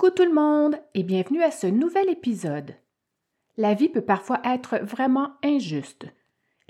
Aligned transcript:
Coucou 0.00 0.14
tout 0.14 0.24
le 0.24 0.32
monde 0.32 0.76
et 0.94 1.02
bienvenue 1.02 1.42
à 1.42 1.50
ce 1.50 1.66
nouvel 1.66 2.08
épisode. 2.08 2.74
La 3.58 3.74
vie 3.74 3.90
peut 3.90 4.00
parfois 4.00 4.40
être 4.46 4.78
vraiment 4.78 5.32
injuste. 5.44 6.06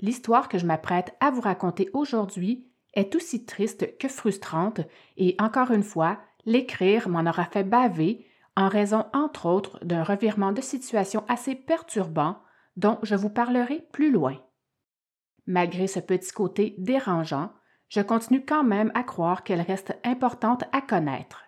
L'histoire 0.01 0.49
que 0.49 0.57
je 0.57 0.65
m'apprête 0.65 1.15
à 1.21 1.31
vous 1.31 1.39
raconter 1.39 1.89
aujourd'hui 1.93 2.67
est 2.93 3.15
aussi 3.15 3.45
triste 3.45 3.97
que 3.99 4.09
frustrante 4.09 4.81
et 5.15 5.37
encore 5.39 5.71
une 5.71 5.81
fois, 5.81 6.19
l'écrire 6.45 7.07
m'en 7.07 7.21
aura 7.21 7.45
fait 7.45 7.63
baver 7.63 8.27
en 8.57 8.67
raison 8.67 9.05
entre 9.13 9.45
autres 9.45 9.79
d'un 9.81 10.03
revirement 10.03 10.51
de 10.51 10.59
situation 10.59 11.23
assez 11.29 11.55
perturbant 11.55 12.35
dont 12.75 12.99
je 13.01 13.15
vous 13.15 13.29
parlerai 13.29 13.87
plus 13.93 14.11
loin. 14.11 14.43
Malgré 15.47 15.87
ce 15.87 16.01
petit 16.01 16.33
côté 16.33 16.75
dérangeant, 16.79 17.53
je 17.87 18.01
continue 18.01 18.43
quand 18.43 18.65
même 18.65 18.91
à 18.93 19.03
croire 19.03 19.45
qu'elle 19.45 19.61
reste 19.61 19.97
importante 20.03 20.65
à 20.73 20.81
connaître. 20.81 21.45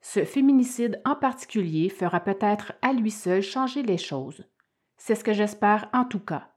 Ce 0.00 0.24
féminicide 0.24 1.00
en 1.04 1.14
particulier 1.14 1.88
fera 1.88 2.20
peut-être 2.20 2.72
à 2.82 2.92
lui 2.92 3.10
seul 3.10 3.42
changer 3.42 3.82
les 3.82 3.98
choses. 3.98 4.44
C'est 4.96 5.14
ce 5.14 5.24
que 5.24 5.32
j'espère 5.32 5.88
en 5.92 6.04
tout 6.04 6.20
cas. 6.20 6.52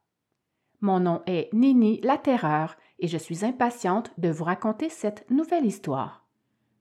Mon 0.82 1.00
nom 1.00 1.24
est 1.28 1.54
Nini 1.54 2.02
la 2.02 2.18
Terreur 2.18 2.76
et 3.00 3.08
je 3.08 3.18
suis 3.18 3.46
impatiente 3.46 4.12
de 4.18 4.30
vous 4.30 4.44
raconter 4.44 4.90
cette 4.90 5.30
nouvelle 5.30 5.66
histoire. 5.66 6.26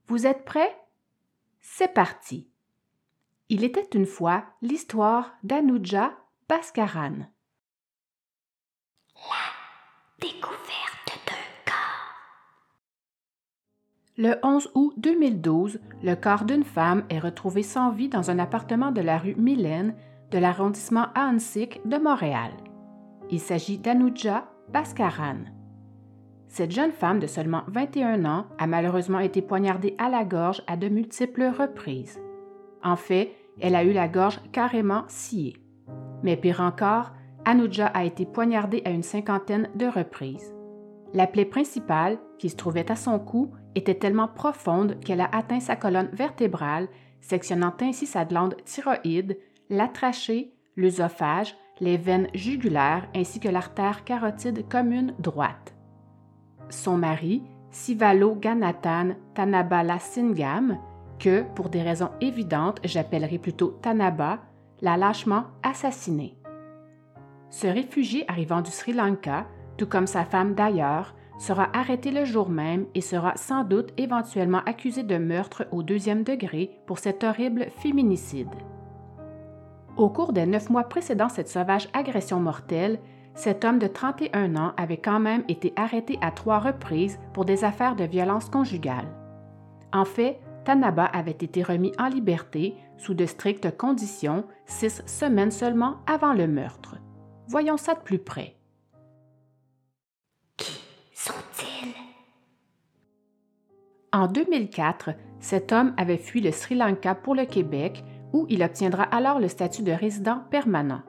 Vous 0.06 0.26
êtes 0.26 0.44
prêts? 0.44 0.76
C'est 1.60 1.94
parti. 1.94 2.48
Il 3.48 3.64
était 3.64 3.88
une 3.94 4.06
fois 4.06 4.44
l'histoire 4.62 5.34
d'Anuja 5.42 6.16
Pascaran. 6.48 7.28
La 9.14 9.52
découverte 10.20 11.20
d'un 11.26 11.62
corps. 11.64 12.14
Le 14.18 14.34
11 14.42 14.72
août 14.74 14.92
2012, 14.98 15.80
le 16.02 16.14
corps 16.16 16.44
d'une 16.44 16.64
femme 16.64 17.04
est 17.08 17.18
retrouvé 17.18 17.62
sans 17.62 17.90
vie 17.92 18.10
dans 18.10 18.30
un 18.30 18.38
appartement 18.38 18.92
de 18.92 19.00
la 19.00 19.16
rue 19.16 19.34
Mylène 19.36 19.94
de 20.30 20.36
l'arrondissement 20.36 21.06
Ahuntsic 21.14 21.80
de 21.88 21.96
Montréal. 21.96 22.50
Il 23.30 23.40
s'agit 23.40 23.78
d'Anuja 23.78 24.44
Pascaran. 24.70 25.38
Cette 26.48 26.72
jeune 26.72 26.92
femme 26.92 27.20
de 27.20 27.26
seulement 27.26 27.62
21 27.68 28.26
ans 28.26 28.44
a 28.58 28.66
malheureusement 28.66 29.18
été 29.18 29.40
poignardée 29.40 29.94
à 29.96 30.10
la 30.10 30.26
gorge 30.26 30.62
à 30.66 30.76
de 30.76 30.88
multiples 30.90 31.50
reprises. 31.58 32.20
En 32.84 32.96
fait, 32.96 33.32
elle 33.62 33.74
a 33.74 33.82
eu 33.82 33.94
la 33.94 34.08
gorge 34.08 34.40
carrément 34.52 35.04
sciée. 35.08 35.56
Mais 36.22 36.36
pire 36.36 36.60
encore, 36.60 37.12
Anuja 37.46 37.86
a 37.86 38.04
été 38.04 38.26
poignardée 38.26 38.82
à 38.84 38.90
une 38.90 39.02
cinquantaine 39.02 39.70
de 39.74 39.86
reprises. 39.86 40.52
La 41.14 41.26
plaie 41.26 41.46
principale, 41.46 42.18
qui 42.38 42.50
se 42.50 42.56
trouvait 42.56 42.90
à 42.90 42.96
son 42.96 43.18
cou, 43.18 43.52
était 43.74 43.94
tellement 43.94 44.28
profonde 44.28 44.98
qu'elle 45.00 45.20
a 45.20 45.28
atteint 45.32 45.60
sa 45.60 45.76
colonne 45.76 46.10
vertébrale, 46.12 46.88
sectionnant 47.20 47.74
ainsi 47.80 48.06
sa 48.06 48.24
glande 48.24 48.56
thyroïde, 48.64 49.38
la 49.70 49.88
trachée, 49.88 50.52
l'œsophage, 50.76 51.56
les 51.80 51.96
veines 51.96 52.28
jugulaires 52.34 53.08
ainsi 53.14 53.40
que 53.40 53.48
l'artère 53.48 54.04
carotide 54.04 54.68
commune 54.68 55.14
droite. 55.18 55.74
Son 56.68 56.96
mari, 56.96 57.42
Sivalo 57.70 58.34
Ganathan 58.34 59.16
Tanabala 59.34 59.98
Singam, 59.98 60.78
que, 61.18 61.42
pour 61.54 61.68
des 61.68 61.82
raisons 61.82 62.10
évidentes, 62.20 62.80
j'appellerai 62.84 63.38
plutôt 63.38 63.78
Tanaba, 63.82 64.40
l'a 64.80 64.96
lâchement 64.96 65.44
assassiné. 65.62 66.36
Ce 67.50 67.66
réfugié 67.66 68.24
arrivant 68.28 68.60
du 68.60 68.70
Sri 68.70 68.92
Lanka, 68.92 69.46
tout 69.76 69.86
comme 69.86 70.06
sa 70.06 70.24
femme 70.24 70.54
d'ailleurs, 70.54 71.14
sera 71.42 71.68
arrêté 71.76 72.12
le 72.12 72.24
jour 72.24 72.48
même 72.48 72.86
et 72.94 73.00
sera 73.00 73.36
sans 73.36 73.64
doute 73.64 73.92
éventuellement 73.96 74.62
accusé 74.64 75.02
de 75.02 75.18
meurtre 75.18 75.66
au 75.72 75.82
deuxième 75.82 76.22
degré 76.22 76.70
pour 76.86 77.00
cet 77.00 77.24
horrible 77.24 77.66
féminicide. 77.78 78.54
Au 79.96 80.08
cours 80.08 80.32
des 80.32 80.46
neuf 80.46 80.70
mois 80.70 80.84
précédant 80.84 81.28
cette 81.28 81.48
sauvage 81.48 81.88
agression 81.94 82.38
mortelle, 82.38 83.00
cet 83.34 83.64
homme 83.64 83.80
de 83.80 83.88
31 83.88 84.54
ans 84.54 84.72
avait 84.76 84.98
quand 84.98 85.18
même 85.18 85.42
été 85.48 85.72
arrêté 85.74 86.16
à 86.20 86.30
trois 86.30 86.60
reprises 86.60 87.18
pour 87.32 87.44
des 87.44 87.64
affaires 87.64 87.96
de 87.96 88.04
violence 88.04 88.48
conjugale. 88.48 89.08
En 89.92 90.04
fait, 90.04 90.38
Tanaba 90.64 91.06
avait 91.06 91.32
été 91.32 91.64
remis 91.64 91.92
en 91.98 92.06
liberté 92.06 92.76
sous 92.98 93.14
de 93.14 93.26
strictes 93.26 93.76
conditions 93.76 94.44
six 94.66 95.02
semaines 95.06 95.50
seulement 95.50 95.96
avant 96.06 96.34
le 96.34 96.46
meurtre. 96.46 96.98
Voyons 97.48 97.76
ça 97.76 97.94
de 97.94 98.00
plus 98.00 98.20
près. 98.20 98.54
En 104.14 104.26
2004, 104.26 105.10
cet 105.40 105.72
homme 105.72 105.94
avait 105.96 106.18
fui 106.18 106.42
le 106.42 106.52
Sri 106.52 106.74
Lanka 106.74 107.14
pour 107.14 107.34
le 107.34 107.46
Québec, 107.46 108.04
où 108.34 108.46
il 108.50 108.62
obtiendra 108.62 109.04
alors 109.04 109.40
le 109.40 109.48
statut 109.48 109.82
de 109.82 109.92
résident 109.92 110.42
permanent. 110.50 111.00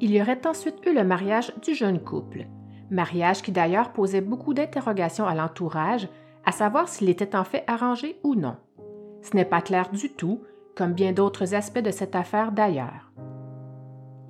Il 0.00 0.10
y 0.10 0.20
aurait 0.20 0.44
ensuite 0.44 0.84
eu 0.86 0.92
le 0.92 1.04
mariage 1.04 1.52
du 1.62 1.72
jeune 1.74 2.00
couple, 2.00 2.46
mariage 2.90 3.42
qui 3.42 3.52
d'ailleurs 3.52 3.92
posait 3.92 4.22
beaucoup 4.22 4.54
d'interrogations 4.54 5.26
à 5.26 5.36
l'entourage, 5.36 6.08
à 6.44 6.50
savoir 6.50 6.88
s'il 6.88 7.08
était 7.08 7.36
en 7.36 7.44
fait 7.44 7.62
arrangé 7.68 8.18
ou 8.24 8.34
non. 8.34 8.56
Ce 9.22 9.36
n'est 9.36 9.44
pas 9.44 9.60
clair 9.60 9.90
du 9.90 10.10
tout, 10.10 10.42
comme 10.74 10.94
bien 10.94 11.12
d'autres 11.12 11.54
aspects 11.54 11.78
de 11.78 11.92
cette 11.92 12.16
affaire 12.16 12.50
d'ailleurs. 12.50 13.12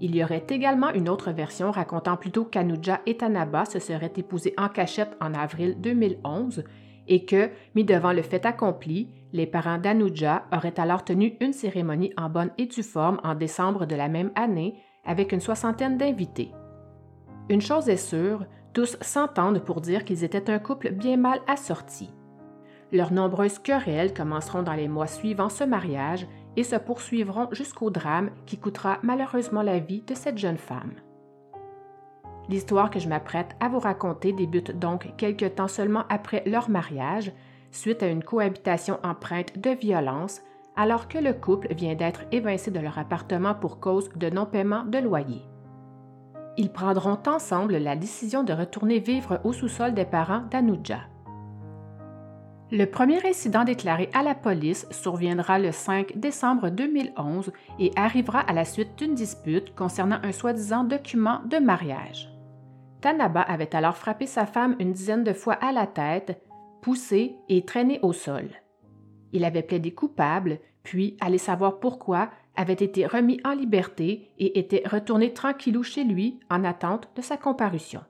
Il 0.00 0.14
y 0.16 0.24
aurait 0.24 0.46
également 0.48 0.90
une 0.90 1.08
autre 1.08 1.30
version 1.30 1.70
racontant 1.70 2.16
plutôt 2.16 2.44
qu'Anuja 2.44 3.00
et 3.06 3.16
Tanaba 3.16 3.64
se 3.64 3.78
seraient 3.78 4.12
épousés 4.16 4.54
en 4.58 4.68
cachette 4.68 5.16
en 5.20 5.32
avril 5.34 5.76
2011 5.78 6.64
et 7.10 7.24
que, 7.26 7.50
mis 7.74 7.84
devant 7.84 8.12
le 8.12 8.22
fait 8.22 8.46
accompli, 8.46 9.10
les 9.32 9.46
parents 9.46 9.78
d'Anuja 9.78 10.44
auraient 10.52 10.78
alors 10.78 11.04
tenu 11.04 11.36
une 11.40 11.52
cérémonie 11.52 12.14
en 12.16 12.30
bonne 12.30 12.52
et 12.56 12.66
due 12.66 12.84
forme 12.84 13.20
en 13.22 13.34
décembre 13.34 13.84
de 13.84 13.96
la 13.96 14.08
même 14.08 14.30
année 14.36 14.76
avec 15.04 15.32
une 15.32 15.40
soixantaine 15.40 15.98
d'invités. 15.98 16.52
Une 17.48 17.60
chose 17.60 17.88
est 17.88 17.96
sûre, 17.96 18.46
tous 18.72 18.96
s'entendent 19.00 19.64
pour 19.64 19.80
dire 19.80 20.04
qu'ils 20.04 20.22
étaient 20.22 20.50
un 20.50 20.60
couple 20.60 20.92
bien 20.92 21.16
mal 21.16 21.40
assorti. 21.48 22.10
Leurs 22.92 23.12
nombreuses 23.12 23.58
querelles 23.58 24.14
commenceront 24.14 24.62
dans 24.62 24.74
les 24.74 24.88
mois 24.88 25.08
suivant 25.08 25.48
ce 25.48 25.64
mariage 25.64 26.26
et 26.56 26.64
se 26.64 26.76
poursuivront 26.76 27.48
jusqu'au 27.52 27.90
drame 27.90 28.30
qui 28.46 28.58
coûtera 28.58 28.98
malheureusement 29.02 29.62
la 29.62 29.80
vie 29.80 30.02
de 30.02 30.14
cette 30.14 30.38
jeune 30.38 30.58
femme. 30.58 30.92
L'histoire 32.50 32.90
que 32.90 32.98
je 32.98 33.08
m'apprête 33.08 33.54
à 33.60 33.68
vous 33.68 33.78
raconter 33.78 34.32
débute 34.32 34.76
donc 34.76 35.14
quelque 35.16 35.44
temps 35.44 35.68
seulement 35.68 36.02
après 36.08 36.42
leur 36.46 36.68
mariage, 36.68 37.30
suite 37.70 38.02
à 38.02 38.08
une 38.08 38.24
cohabitation 38.24 38.98
empreinte 39.04 39.56
de 39.56 39.70
violence, 39.70 40.42
alors 40.74 41.06
que 41.06 41.18
le 41.18 41.32
couple 41.32 41.72
vient 41.74 41.94
d'être 41.94 42.22
évincé 42.32 42.72
de 42.72 42.80
leur 42.80 42.98
appartement 42.98 43.54
pour 43.54 43.78
cause 43.78 44.10
de 44.16 44.30
non-paiement 44.30 44.82
de 44.82 44.98
loyer. 44.98 45.42
Ils 46.56 46.72
prendront 46.72 47.18
ensemble 47.28 47.76
la 47.76 47.94
décision 47.94 48.42
de 48.42 48.52
retourner 48.52 48.98
vivre 48.98 49.40
au 49.44 49.52
sous-sol 49.52 49.94
des 49.94 50.04
parents 50.04 50.42
d'Anuja. 50.50 51.02
Le 52.72 52.84
premier 52.84 53.24
incident 53.24 53.62
déclaré 53.62 54.10
à 54.12 54.24
la 54.24 54.34
police 54.34 54.88
surviendra 54.90 55.60
le 55.60 55.70
5 55.70 56.18
décembre 56.18 56.70
2011 56.70 57.52
et 57.78 57.92
arrivera 57.94 58.40
à 58.40 58.52
la 58.52 58.64
suite 58.64 58.96
d'une 58.98 59.14
dispute 59.14 59.72
concernant 59.76 60.18
un 60.24 60.32
soi-disant 60.32 60.82
document 60.82 61.40
de 61.46 61.58
mariage. 61.58 62.29
Tanaba 63.00 63.40
avait 63.40 63.74
alors 63.74 63.96
frappé 63.96 64.26
sa 64.26 64.46
femme 64.46 64.76
une 64.78 64.92
dizaine 64.92 65.24
de 65.24 65.32
fois 65.32 65.54
à 65.54 65.72
la 65.72 65.86
tête, 65.86 66.42
poussé 66.82 67.36
et 67.48 67.64
traîné 67.64 67.98
au 68.02 68.12
sol. 68.12 68.48
Il 69.32 69.44
avait 69.44 69.62
plaidé 69.62 69.92
coupable, 69.92 70.58
puis, 70.82 71.16
allez 71.20 71.38
savoir 71.38 71.78
pourquoi, 71.78 72.30
avait 72.56 72.72
été 72.72 73.06
remis 73.06 73.40
en 73.44 73.52
liberté 73.52 74.32
et 74.38 74.58
était 74.58 74.82
retourné 74.86 75.32
tranquillou 75.32 75.82
chez 75.82 76.04
lui 76.04 76.40
en 76.50 76.64
attente 76.64 77.08
de 77.16 77.22
sa 77.22 77.36
comparution. 77.36 78.00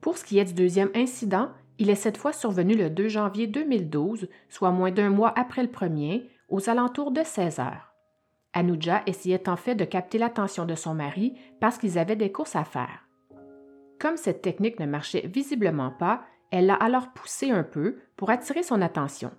Pour 0.00 0.16
ce 0.16 0.24
qui 0.24 0.38
est 0.38 0.44
du 0.44 0.54
deuxième 0.54 0.90
incident, 0.94 1.50
il 1.78 1.90
est 1.90 1.94
cette 1.94 2.16
fois 2.16 2.32
survenu 2.32 2.74
le 2.74 2.90
2 2.90 3.08
janvier 3.08 3.46
2012, 3.46 4.28
soit 4.48 4.70
moins 4.70 4.90
d'un 4.90 5.10
mois 5.10 5.32
après 5.38 5.62
le 5.62 5.70
premier, 5.70 6.28
aux 6.48 6.68
alentours 6.68 7.10
de 7.10 7.22
16 7.22 7.58
heures. 7.58 7.94
Anuja 8.52 9.02
essayait 9.06 9.48
en 9.48 9.56
fait 9.56 9.74
de 9.74 9.84
capter 9.84 10.18
l'attention 10.18 10.66
de 10.66 10.74
son 10.74 10.94
mari 10.94 11.34
parce 11.60 11.78
qu'ils 11.78 11.98
avaient 11.98 12.16
des 12.16 12.32
courses 12.32 12.56
à 12.56 12.64
faire. 12.64 13.06
Comme 14.00 14.16
cette 14.16 14.42
technique 14.42 14.80
ne 14.80 14.86
marchait 14.86 15.26
visiblement 15.26 15.90
pas, 15.90 16.24
elle 16.50 16.66
l'a 16.66 16.74
alors 16.74 17.12
poussé 17.12 17.50
un 17.50 17.62
peu 17.62 17.98
pour 18.16 18.30
attirer 18.30 18.62
son 18.62 18.80
attention. 18.80 19.30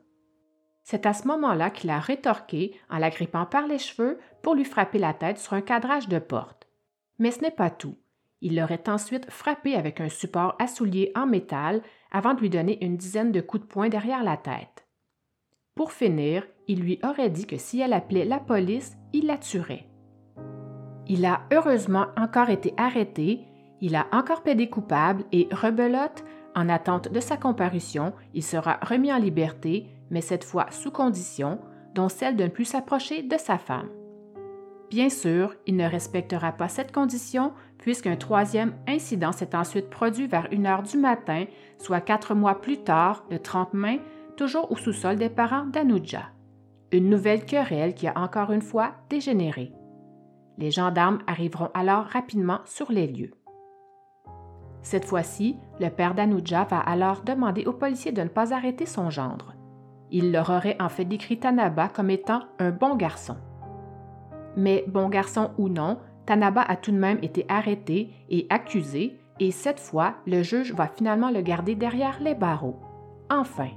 C'est 0.83 1.05
à 1.05 1.13
ce 1.13 1.27
moment-là 1.27 1.69
qu'il 1.69 1.89
a 1.89 1.99
rétorqué 1.99 2.79
en 2.89 2.97
la 2.97 3.09
grippant 3.09 3.45
par 3.45 3.67
les 3.67 3.79
cheveux 3.79 4.19
pour 4.41 4.55
lui 4.55 4.63
frapper 4.63 4.99
la 4.99 5.13
tête 5.13 5.39
sur 5.39 5.53
un 5.53 5.61
cadrage 5.61 6.07
de 6.07 6.19
porte. 6.19 6.67
Mais 7.19 7.31
ce 7.31 7.41
n'est 7.41 7.51
pas 7.51 7.69
tout. 7.69 7.97
Il 8.41 8.55
l'aurait 8.55 8.87
ensuite 8.87 9.29
frappé 9.29 9.75
avec 9.75 9.99
un 9.99 10.09
support 10.09 10.55
à 10.59 10.67
souliers 10.67 11.11
en 11.15 11.27
métal 11.27 11.81
avant 12.11 12.33
de 12.33 12.41
lui 12.41 12.49
donner 12.49 12.83
une 12.83 12.97
dizaine 12.97 13.31
de 13.31 13.41
coups 13.41 13.63
de 13.63 13.67
poing 13.67 13.89
derrière 13.89 14.23
la 14.23 14.37
tête. 14.37 14.87
Pour 15.75 15.91
finir, 15.91 16.45
il 16.67 16.81
lui 16.81 16.99
aurait 17.03 17.29
dit 17.29 17.45
que 17.45 17.57
si 17.57 17.79
elle 17.79 17.93
appelait 17.93 18.25
la 18.25 18.39
police, 18.39 18.97
il 19.13 19.27
la 19.27 19.37
tuerait. 19.37 19.87
Il 21.07 21.25
a 21.25 21.41
heureusement 21.51 22.07
encore 22.17 22.49
été 22.49 22.73
arrêté, 22.77 23.45
il 23.81 23.95
a 23.95 24.07
encore 24.11 24.43
plaidé 24.43 24.69
coupable 24.69 25.23
et 25.31 25.49
rebelote, 25.51 26.23
en 26.55 26.69
attente 26.69 27.11
de 27.11 27.19
sa 27.19 27.37
comparution, 27.37 28.13
il 28.33 28.43
sera 28.43 28.77
remis 28.81 29.11
en 29.11 29.17
liberté 29.17 29.87
mais 30.11 30.21
cette 30.21 30.43
fois 30.43 30.67
sous 30.69 30.91
condition, 30.91 31.59
dont 31.95 32.09
celle 32.09 32.35
de 32.35 32.43
ne 32.43 32.49
plus 32.49 32.65
s'approcher 32.65 33.23
de 33.23 33.37
sa 33.37 33.57
femme. 33.57 33.89
Bien 34.91 35.09
sûr, 35.09 35.55
il 35.65 35.77
ne 35.77 35.89
respectera 35.89 36.51
pas 36.51 36.67
cette 36.67 36.91
condition 36.91 37.53
puisqu'un 37.77 38.17
troisième 38.17 38.73
incident 38.87 39.31
s'est 39.31 39.55
ensuite 39.55 39.89
produit 39.89 40.27
vers 40.27 40.47
une 40.51 40.67
heure 40.67 40.83
du 40.83 40.97
matin, 40.97 41.45
soit 41.79 42.01
quatre 42.01 42.35
mois 42.35 42.61
plus 42.61 42.83
tard, 42.83 43.23
le 43.31 43.39
30 43.39 43.73
mai, 43.73 44.01
toujours 44.35 44.71
au 44.71 44.75
sous-sol 44.75 45.15
des 45.15 45.29
parents 45.29 45.65
d'Anuja. 45.65 46.29
Une 46.91 47.09
nouvelle 47.09 47.45
querelle 47.45 47.95
qui 47.95 48.07
a 48.07 48.17
encore 48.17 48.51
une 48.51 48.61
fois 48.61 48.91
dégénéré. 49.09 49.71
Les 50.57 50.71
gendarmes 50.71 51.19
arriveront 51.25 51.71
alors 51.73 52.03
rapidement 52.03 52.59
sur 52.65 52.91
les 52.91 53.07
lieux. 53.07 53.31
Cette 54.83 55.05
fois-ci, 55.05 55.57
le 55.79 55.89
père 55.89 56.15
d'Anuja 56.15 56.63
va 56.63 56.79
alors 56.79 57.21
demander 57.21 57.65
aux 57.65 57.73
policiers 57.73 58.11
de 58.11 58.21
ne 58.21 58.27
pas 58.27 58.53
arrêter 58.53 58.85
son 58.85 59.09
gendre. 59.09 59.53
Il 60.09 60.31
leur 60.31 60.49
aurait 60.49 60.77
en 60.81 60.89
fait 60.89 61.05
décrit 61.05 61.39
Tanaba 61.39 61.87
comme 61.87 62.09
étant 62.09 62.41
un 62.59 62.71
bon 62.71 62.95
garçon. 62.95 63.37
Mais 64.57 64.83
bon 64.87 65.07
garçon 65.07 65.51
ou 65.57 65.69
non, 65.69 65.99
Tanaba 66.25 66.61
a 66.61 66.75
tout 66.75 66.91
de 66.91 66.97
même 66.97 67.19
été 67.21 67.45
arrêté 67.47 68.13
et 68.29 68.47
accusé, 68.49 69.19
et 69.39 69.51
cette 69.51 69.79
fois, 69.79 70.15
le 70.27 70.43
juge 70.43 70.73
va 70.73 70.87
finalement 70.87 71.31
le 71.31 71.41
garder 71.41 71.75
derrière 71.75 72.19
les 72.21 72.35
barreaux. 72.35 72.79
Enfin. 73.29 73.69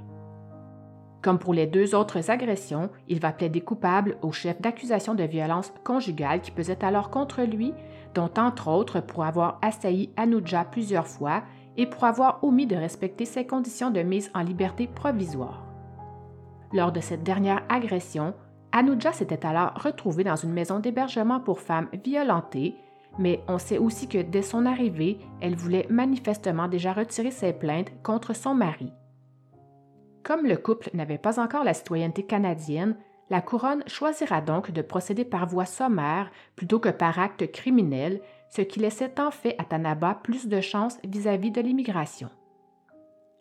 Comme 1.21 1.39
pour 1.39 1.55
les 1.55 1.65
deux 1.65 1.95
autres 1.95 2.29
agressions, 2.29 2.89
il 3.07 3.19
va 3.19 3.31
plaider 3.31 3.61
coupable 3.61 4.17
au 4.21 4.31
chef 4.31 4.61
d'accusation 4.61 5.15
de 5.15 5.23
violence 5.23 5.73
conjugale 5.83 6.41
qui 6.41 6.51
pesait 6.51 6.83
alors 6.85 7.09
contre 7.09 7.41
lui, 7.41 7.73
dont 8.15 8.31
entre 8.37 8.69
autres 8.69 9.01
pour 9.01 9.23
avoir 9.25 9.59
assailli 9.61 10.09
Anuja 10.17 10.65
plusieurs 10.65 11.07
fois 11.07 11.43
et 11.77 11.85
pour 11.85 12.05
avoir 12.05 12.43
omis 12.43 12.65
de 12.65 12.75
respecter 12.75 13.25
ses 13.25 13.45
conditions 13.45 13.91
de 13.91 14.01
mise 14.01 14.31
en 14.33 14.41
liberté 14.41 14.87
provisoire. 14.87 15.63
Lors 16.73 16.91
de 16.91 17.01
cette 17.01 17.23
dernière 17.23 17.61
agression, 17.69 18.33
Anuja 18.71 19.11
s'était 19.13 19.45
alors 19.45 19.73
retrouvée 19.75 20.23
dans 20.23 20.35
une 20.35 20.53
maison 20.53 20.79
d'hébergement 20.79 21.39
pour 21.39 21.59
femmes 21.59 21.89
violentées, 22.03 22.75
mais 23.19 23.41
on 23.47 23.57
sait 23.57 23.77
aussi 23.77 24.07
que 24.07 24.21
dès 24.21 24.41
son 24.41 24.65
arrivée, 24.65 25.19
elle 25.41 25.55
voulait 25.55 25.87
manifestement 25.89 26.67
déjà 26.67 26.93
retirer 26.93 27.31
ses 27.31 27.53
plaintes 27.53 27.91
contre 28.03 28.35
son 28.35 28.55
mari. 28.55 28.91
Comme 30.23 30.45
le 30.45 30.57
couple 30.57 30.89
n'avait 30.93 31.17
pas 31.17 31.39
encore 31.39 31.63
la 31.63 31.73
citoyenneté 31.73 32.23
canadienne, 32.23 32.97
la 33.29 33.41
couronne 33.41 33.83
choisira 33.87 34.41
donc 34.41 34.71
de 34.71 34.81
procéder 34.81 35.25
par 35.25 35.47
voie 35.47 35.65
sommaire 35.65 36.31
plutôt 36.55 36.79
que 36.79 36.89
par 36.89 37.19
acte 37.19 37.51
criminel, 37.51 38.21
ce 38.49 38.61
qui 38.61 38.79
laissait 38.79 39.19
en 39.19 39.31
fait 39.31 39.55
à 39.57 39.63
Tanaba 39.63 40.19
plus 40.23 40.47
de 40.47 40.61
chances 40.61 40.97
vis-à-vis 41.03 41.51
de 41.51 41.61
l'immigration. 41.61 42.29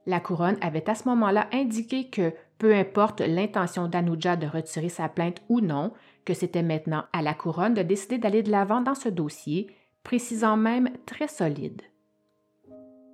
La 0.06 0.20
couronne 0.20 0.58
avait 0.60 0.88
à 0.88 0.94
ce 0.94 1.08
moment-là 1.08 1.48
indiqué 1.52 2.08
que, 2.08 2.32
peu 2.58 2.74
importe 2.74 3.20
l'intention 3.20 3.88
d'Anuja 3.88 4.36
de 4.36 4.46
retirer 4.46 4.88
sa 4.88 5.08
plainte 5.08 5.40
ou 5.48 5.60
non, 5.60 5.92
que 6.24 6.34
c'était 6.34 6.62
maintenant 6.62 7.04
à 7.12 7.22
la 7.22 7.34
couronne 7.34 7.74
de 7.74 7.82
décider 7.82 8.18
d'aller 8.18 8.42
de 8.42 8.50
l'avant 8.50 8.80
dans 8.80 8.94
ce 8.94 9.08
dossier, 9.08 9.74
précisant 10.02 10.56
même 10.56 10.90
très 11.06 11.28
solide. 11.28 11.82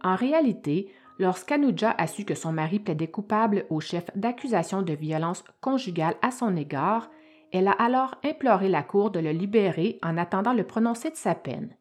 En 0.03 0.17
réalité, 0.17 0.91
Lorsqu'Anuja 1.21 1.91
a 1.91 2.07
su 2.07 2.25
que 2.25 2.35
son 2.35 2.51
mari 2.51 2.79
plaidait 2.79 3.11
coupable 3.11 3.67
au 3.69 3.79
chef 3.79 4.07
d'accusation 4.17 4.81
de 4.81 4.95
violence 4.95 5.45
conjugale 5.61 6.15
à 6.23 6.31
son 6.31 6.57
égard, 6.57 7.11
elle 7.53 7.69
a 7.69 7.73
alors 7.73 8.15
imploré 8.25 8.71
la 8.71 8.83
Cour 8.83 9.11
de 9.11 9.21
le 9.21 9.31
libérer 9.31 9.99
en 10.03 10.17
attendant 10.17 10.55
le 10.55 10.65
prononcé 10.65 11.11
de 11.11 11.17
sa 11.17 11.35
peine. 11.35 11.77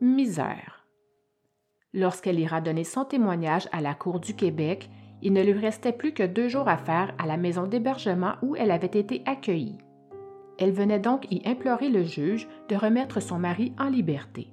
Misère. 0.00 0.84
Lorsqu'elle 1.94 2.40
ira 2.40 2.60
donner 2.60 2.82
son 2.82 3.04
témoignage 3.04 3.68
à 3.70 3.80
la 3.80 3.94
Cour 3.94 4.18
du 4.18 4.34
Québec, 4.34 4.90
il 5.22 5.32
ne 5.32 5.44
lui 5.44 5.52
restait 5.52 5.92
plus 5.92 6.12
que 6.12 6.24
deux 6.24 6.48
jours 6.48 6.66
à 6.66 6.76
faire 6.76 7.14
à 7.18 7.26
la 7.26 7.36
maison 7.36 7.68
d'hébergement 7.68 8.32
où 8.42 8.56
elle 8.56 8.72
avait 8.72 8.86
été 8.86 9.22
accueillie. 9.26 9.78
Elle 10.58 10.72
venait 10.72 10.98
donc 10.98 11.30
y 11.30 11.40
implorer 11.48 11.88
le 11.88 12.02
juge 12.02 12.48
de 12.68 12.74
remettre 12.74 13.20
son 13.20 13.38
mari 13.38 13.72
en 13.78 13.88
liberté. 13.88 14.52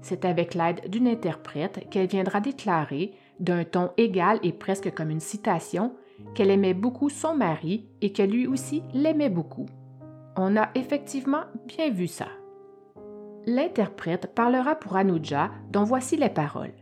C'est 0.00 0.24
avec 0.24 0.54
l'aide 0.54 0.88
d'une 0.88 1.08
interprète 1.08 1.88
qu'elle 1.90 2.06
viendra 2.06 2.40
déclarer, 2.40 3.12
d'un 3.40 3.64
ton 3.64 3.90
égal 3.96 4.38
et 4.42 4.52
presque 4.52 4.92
comme 4.94 5.10
une 5.10 5.20
citation, 5.20 5.94
qu'elle 6.34 6.50
aimait 6.50 6.74
beaucoup 6.74 7.08
son 7.08 7.34
mari 7.34 7.88
et 8.00 8.12
que 8.12 8.22
lui 8.22 8.46
aussi 8.46 8.82
l'aimait 8.92 9.30
beaucoup. 9.30 9.66
On 10.36 10.56
a 10.56 10.70
effectivement 10.74 11.42
bien 11.66 11.90
vu 11.90 12.06
ça. 12.06 12.28
L'interprète 13.46 14.34
parlera 14.34 14.74
pour 14.74 14.96
Anuja, 14.96 15.50
dont 15.70 15.84
voici 15.84 16.16
les 16.16 16.28
paroles. 16.28 16.74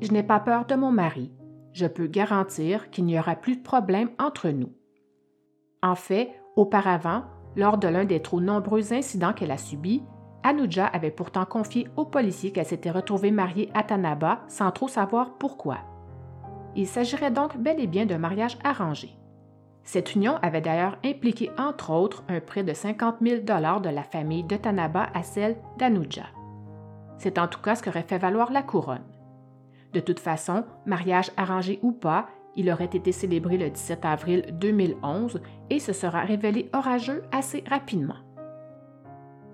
Je 0.00 0.12
n'ai 0.12 0.22
pas 0.22 0.40
peur 0.40 0.66
de 0.66 0.74
mon 0.74 0.92
mari. 0.92 1.32
Je 1.72 1.86
peux 1.86 2.06
garantir 2.06 2.90
qu'il 2.90 3.04
n'y 3.04 3.18
aura 3.18 3.36
plus 3.36 3.56
de 3.56 3.62
problème 3.62 4.10
entre 4.18 4.48
nous. 4.50 4.72
En 5.82 5.94
fait, 5.94 6.30
auparavant, 6.56 7.22
lors 7.56 7.78
de 7.78 7.88
l'un 7.88 8.04
des 8.04 8.20
trop 8.20 8.40
nombreux 8.40 8.92
incidents 8.92 9.32
qu'elle 9.32 9.50
a 9.50 9.58
subis, 9.58 10.02
Anuja 10.42 10.86
avait 10.86 11.10
pourtant 11.10 11.44
confié 11.44 11.88
aux 11.96 12.04
policiers 12.04 12.52
qu'elle 12.52 12.66
s'était 12.66 12.90
retrouvée 12.90 13.30
mariée 13.30 13.70
à 13.74 13.82
Tanaba 13.82 14.40
sans 14.48 14.70
trop 14.70 14.88
savoir 14.88 15.32
pourquoi. 15.38 15.78
Il 16.76 16.86
s'agirait 16.86 17.30
donc 17.30 17.56
bel 17.56 17.80
et 17.80 17.86
bien 17.86 18.06
d'un 18.06 18.18
mariage 18.18 18.58
arrangé. 18.62 19.10
Cette 19.82 20.14
union 20.14 20.36
avait 20.42 20.60
d'ailleurs 20.60 20.98
impliqué 21.04 21.50
entre 21.58 21.90
autres 21.92 22.22
un 22.28 22.40
prêt 22.40 22.62
de 22.62 22.74
50 22.74 23.16
000 23.22 23.40
de 23.40 23.88
la 23.88 24.02
famille 24.02 24.44
de 24.44 24.56
Tanaba 24.56 25.08
à 25.14 25.22
celle 25.22 25.56
d'Anuja. 25.78 26.26
C'est 27.16 27.38
en 27.38 27.48
tout 27.48 27.60
cas 27.60 27.74
ce 27.74 27.82
qu'aurait 27.82 28.02
fait 28.02 28.18
valoir 28.18 28.52
la 28.52 28.62
couronne. 28.62 29.04
De 29.94 30.00
toute 30.00 30.20
façon, 30.20 30.64
mariage 30.84 31.30
arrangé 31.36 31.78
ou 31.82 31.92
pas, 31.92 32.28
il 32.54 32.70
aurait 32.70 32.84
été 32.84 33.12
célébré 33.12 33.56
le 33.56 33.70
17 33.70 34.04
avril 34.04 34.44
2011 34.52 35.40
et 35.70 35.78
se 35.78 35.92
sera 35.92 36.20
révélé 36.20 36.68
orageux 36.72 37.22
assez 37.32 37.64
rapidement. 37.68 38.27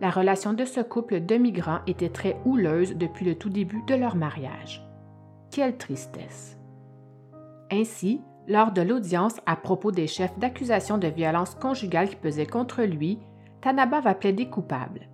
La 0.01 0.11
relation 0.11 0.53
de 0.53 0.65
ce 0.65 0.81
couple 0.81 1.21
de 1.25 1.37
migrants 1.37 1.81
était 1.87 2.09
très 2.09 2.37
houleuse 2.45 2.97
depuis 2.97 3.25
le 3.25 3.37
tout 3.37 3.49
début 3.49 3.83
de 3.87 3.95
leur 3.95 4.17
mariage. 4.17 4.85
Quelle 5.51 5.77
tristesse. 5.77 6.59
Ainsi, 7.71 8.21
lors 8.49 8.73
de 8.73 8.83
l'audience 8.83 9.41
à 9.47 9.57
propos 9.57 9.93
des 9.93 10.07
chefs 10.07 10.39
d'accusation 10.39 10.99
de 10.99 11.09
violence 11.09 11.55
conjugale 11.55 12.09
qui 12.09 12.17
pesaient 12.17 12.47
contre 12.47 12.83
lui, 12.83 13.19
Tanaba 13.61 14.01
va 14.01 14.15
plaider 14.15 14.51
coupable. 14.51 15.09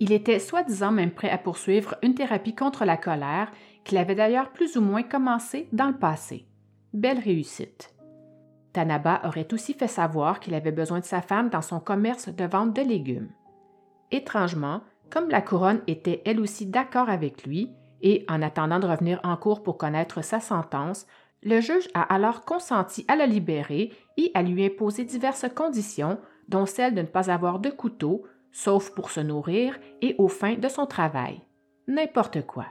Il 0.00 0.12
était 0.12 0.38
soi-disant 0.38 0.92
même 0.92 1.10
prêt 1.10 1.30
à 1.30 1.38
poursuivre 1.38 1.96
une 2.02 2.14
thérapie 2.14 2.54
contre 2.54 2.84
la 2.84 2.96
colère 2.96 3.52
qu'il 3.84 3.98
avait 3.98 4.14
d'ailleurs 4.14 4.50
plus 4.50 4.76
ou 4.76 4.80
moins 4.80 5.02
commencé 5.02 5.68
dans 5.72 5.88
le 5.88 5.98
passé. 5.98 6.46
Belle 6.92 7.18
réussite. 7.18 7.94
Tanaba 8.72 9.20
aurait 9.24 9.52
aussi 9.52 9.74
fait 9.74 9.88
savoir 9.88 10.40
qu'il 10.40 10.54
avait 10.54 10.72
besoin 10.72 11.00
de 11.00 11.04
sa 11.04 11.20
femme 11.20 11.50
dans 11.50 11.60
son 11.60 11.80
commerce 11.80 12.28
de 12.28 12.44
vente 12.44 12.74
de 12.74 12.82
légumes. 12.82 13.28
Étrangement, 14.12 14.82
comme 15.10 15.28
la 15.28 15.42
couronne 15.42 15.80
était 15.86 16.22
elle 16.24 16.40
aussi 16.40 16.66
d'accord 16.66 17.08
avec 17.08 17.44
lui, 17.44 17.70
et 18.02 18.24
en 18.28 18.42
attendant 18.42 18.78
de 18.78 18.86
revenir 18.86 19.20
en 19.24 19.36
cours 19.36 19.62
pour 19.62 19.78
connaître 19.78 20.22
sa 20.22 20.38
sentence, 20.38 21.06
le 21.42 21.60
juge 21.60 21.88
a 21.94 22.02
alors 22.02 22.44
consenti 22.44 23.04
à 23.08 23.16
le 23.16 23.24
libérer 23.24 23.92
et 24.16 24.30
à 24.34 24.42
lui 24.42 24.64
imposer 24.64 25.04
diverses 25.04 25.46
conditions, 25.54 26.18
dont 26.48 26.66
celle 26.66 26.94
de 26.94 27.02
ne 27.02 27.06
pas 27.06 27.30
avoir 27.30 27.58
de 27.58 27.70
couteau, 27.70 28.24
sauf 28.52 28.90
pour 28.90 29.10
se 29.10 29.20
nourrir 29.20 29.78
et 30.02 30.14
aux 30.18 30.28
fins 30.28 30.56
de 30.56 30.68
son 30.68 30.86
travail. 30.86 31.40
N'importe 31.88 32.46
quoi. 32.46 32.66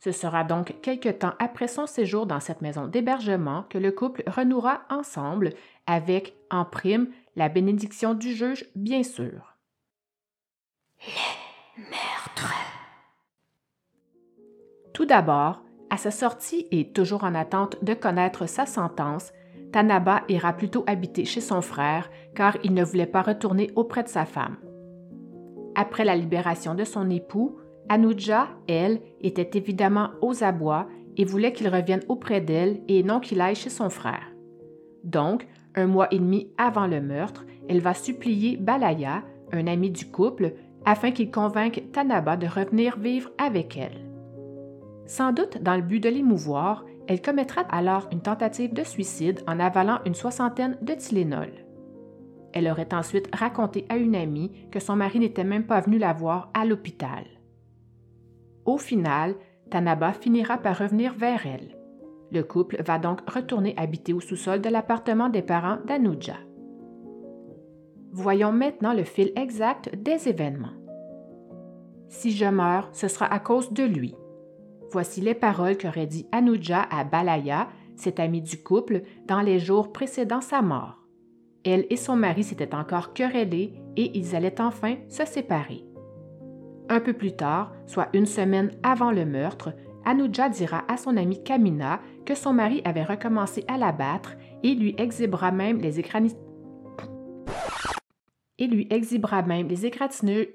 Ce 0.00 0.12
sera 0.12 0.44
donc 0.44 0.80
quelque 0.82 1.08
temps 1.08 1.34
après 1.38 1.68
son 1.68 1.86
séjour 1.86 2.26
dans 2.26 2.40
cette 2.40 2.62
maison 2.62 2.86
d'hébergement 2.86 3.64
que 3.70 3.78
le 3.78 3.92
couple 3.92 4.22
renouera 4.26 4.82
ensemble, 4.90 5.50
avec, 5.86 6.36
en 6.50 6.64
prime, 6.64 7.08
la 7.34 7.48
bénédiction 7.48 8.14
du 8.14 8.34
juge, 8.34 8.66
bien 8.74 9.02
sûr. 9.02 9.55
Le 11.76 11.82
meurtre. 11.82 12.54
Tout 14.92 15.04
d'abord, 15.04 15.62
à 15.90 15.96
sa 15.96 16.10
sortie 16.10 16.66
et 16.70 16.92
toujours 16.92 17.24
en 17.24 17.34
attente 17.34 17.82
de 17.84 17.94
connaître 17.94 18.46
sa 18.46 18.66
sentence, 18.66 19.32
Tanaba 19.72 20.22
ira 20.28 20.52
plutôt 20.52 20.84
habiter 20.86 21.24
chez 21.24 21.40
son 21.40 21.60
frère 21.60 22.10
car 22.34 22.56
il 22.64 22.72
ne 22.74 22.84
voulait 22.84 23.06
pas 23.06 23.22
retourner 23.22 23.70
auprès 23.76 24.02
de 24.02 24.08
sa 24.08 24.24
femme. 24.24 24.56
Après 25.74 26.04
la 26.04 26.16
libération 26.16 26.74
de 26.74 26.84
son 26.84 27.10
époux, 27.10 27.58
Anuja, 27.88 28.48
elle, 28.66 29.00
était 29.20 29.58
évidemment 29.58 30.10
aux 30.22 30.42
abois 30.42 30.88
et 31.16 31.24
voulait 31.24 31.52
qu'il 31.52 31.68
revienne 31.68 32.02
auprès 32.08 32.40
d'elle 32.40 32.80
et 32.88 33.02
non 33.02 33.20
qu'il 33.20 33.40
aille 33.40 33.54
chez 33.54 33.70
son 33.70 33.90
frère. 33.90 34.32
Donc, 35.04 35.46
un 35.74 35.86
mois 35.86 36.08
et 36.10 36.18
demi 36.18 36.50
avant 36.56 36.86
le 36.86 37.00
meurtre, 37.00 37.44
elle 37.68 37.80
va 37.80 37.94
supplier 37.94 38.56
Balaya, 38.56 39.22
un 39.52 39.66
ami 39.66 39.90
du 39.90 40.06
couple, 40.06 40.54
afin 40.86 41.10
qu'il 41.10 41.30
convainque 41.30 41.82
Tanaba 41.92 42.36
de 42.36 42.46
revenir 42.46 42.96
vivre 42.98 43.30
avec 43.36 43.76
elle. 43.76 44.06
Sans 45.06 45.32
doute 45.32 45.62
dans 45.62 45.76
le 45.76 45.82
but 45.82 46.00
de 46.00 46.08
l'émouvoir, 46.08 46.84
elle 47.08 47.20
commettra 47.20 47.62
alors 47.62 48.08
une 48.12 48.22
tentative 48.22 48.72
de 48.72 48.82
suicide 48.82 49.42
en 49.46 49.60
avalant 49.60 49.98
une 50.06 50.14
soixantaine 50.14 50.78
de 50.82 50.94
Tylenol. 50.94 51.50
Elle 52.52 52.68
aurait 52.68 52.94
ensuite 52.94 53.28
raconté 53.34 53.84
à 53.88 53.96
une 53.96 54.16
amie 54.16 54.52
que 54.70 54.80
son 54.80 54.96
mari 54.96 55.18
n'était 55.18 55.44
même 55.44 55.66
pas 55.66 55.80
venu 55.80 55.98
la 55.98 56.12
voir 56.12 56.50
à 56.54 56.64
l'hôpital. 56.64 57.24
Au 58.64 58.78
final, 58.78 59.34
Tanaba 59.70 60.12
finira 60.12 60.56
par 60.56 60.78
revenir 60.78 61.12
vers 61.14 61.46
elle. 61.46 61.76
Le 62.32 62.42
couple 62.42 62.82
va 62.84 62.98
donc 62.98 63.20
retourner 63.28 63.74
habiter 63.76 64.12
au 64.12 64.20
sous-sol 64.20 64.60
de 64.60 64.68
l'appartement 64.68 65.28
des 65.28 65.42
parents 65.42 65.78
d'Anuja. 65.86 66.36
Voyons 68.12 68.52
maintenant 68.52 68.94
le 68.94 69.04
fil 69.04 69.32
exact 69.36 69.94
des 69.94 70.28
événements. 70.28 70.75
Si 72.08 72.30
je 72.30 72.46
meurs, 72.46 72.88
ce 72.92 73.08
sera 73.08 73.26
à 73.26 73.38
cause 73.38 73.72
de 73.72 73.82
lui. 73.82 74.14
Voici 74.92 75.20
les 75.20 75.34
paroles 75.34 75.76
qu'aurait 75.76 76.06
dit 76.06 76.26
Anuja 76.32 76.82
à 76.90 77.04
Balaya, 77.04 77.68
cet 77.96 78.20
ami 78.20 78.40
du 78.40 78.62
couple, 78.62 79.02
dans 79.26 79.40
les 79.40 79.58
jours 79.58 79.92
précédant 79.92 80.40
sa 80.40 80.62
mort. 80.62 81.02
Elle 81.64 81.86
et 81.90 81.96
son 81.96 82.16
mari 82.16 82.44
s'étaient 82.44 82.74
encore 82.74 83.12
querellés 83.12 83.74
et 83.96 84.16
ils 84.16 84.36
allaient 84.36 84.60
enfin 84.60 84.96
se 85.08 85.24
séparer. 85.24 85.84
Un 86.88 87.00
peu 87.00 87.12
plus 87.12 87.34
tard, 87.34 87.72
soit 87.86 88.08
une 88.12 88.26
semaine 88.26 88.70
avant 88.84 89.10
le 89.10 89.26
meurtre, 89.26 89.72
Anuja 90.04 90.48
dira 90.48 90.84
à 90.86 90.96
son 90.96 91.16
amie 91.16 91.42
Kamina 91.42 92.00
que 92.24 92.36
son 92.36 92.52
mari 92.52 92.80
avait 92.84 93.02
recommencé 93.02 93.64
à 93.66 93.76
la 93.76 93.90
battre 93.90 94.36
et 94.62 94.74
lui 94.74 94.94
exhibera 94.98 95.50
même 95.50 95.78
les 95.78 95.98
et 98.58 98.66
lui 98.66 98.86
exhibera 98.90 99.42
même 99.42 99.68
les 99.68 99.84
égratignures. 99.84 100.46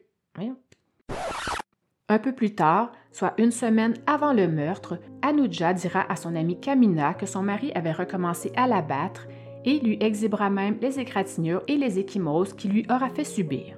Un 2.12 2.20
peu 2.20 2.34
plus 2.34 2.54
tard, 2.54 2.92
soit 3.14 3.34
une 3.38 3.52
semaine 3.52 3.94
avant 4.06 4.34
le 4.34 4.46
meurtre, 4.50 5.00
Anuja 5.22 5.72
dira 5.72 6.04
à 6.12 6.18
son 6.18 6.36
amie 6.36 6.60
Kamina 6.60 7.14
que 7.14 7.26
son 7.26 7.42
mari 7.42 7.72
avait 7.74 7.94
recommencé 7.94 8.52
à 8.58 8.68
la 8.68 8.82
battre 8.82 9.30
et 9.64 9.80
lui 9.80 9.98
exhibera 10.02 10.50
même 10.50 10.76
les 10.82 11.00
égratignures 11.00 11.64
et 11.70 11.78
les 11.78 12.00
échymoses 12.00 12.54
qu'il 12.54 12.74
lui 12.74 12.86
aura 12.90 13.08
fait 13.08 13.24
subir. 13.24 13.78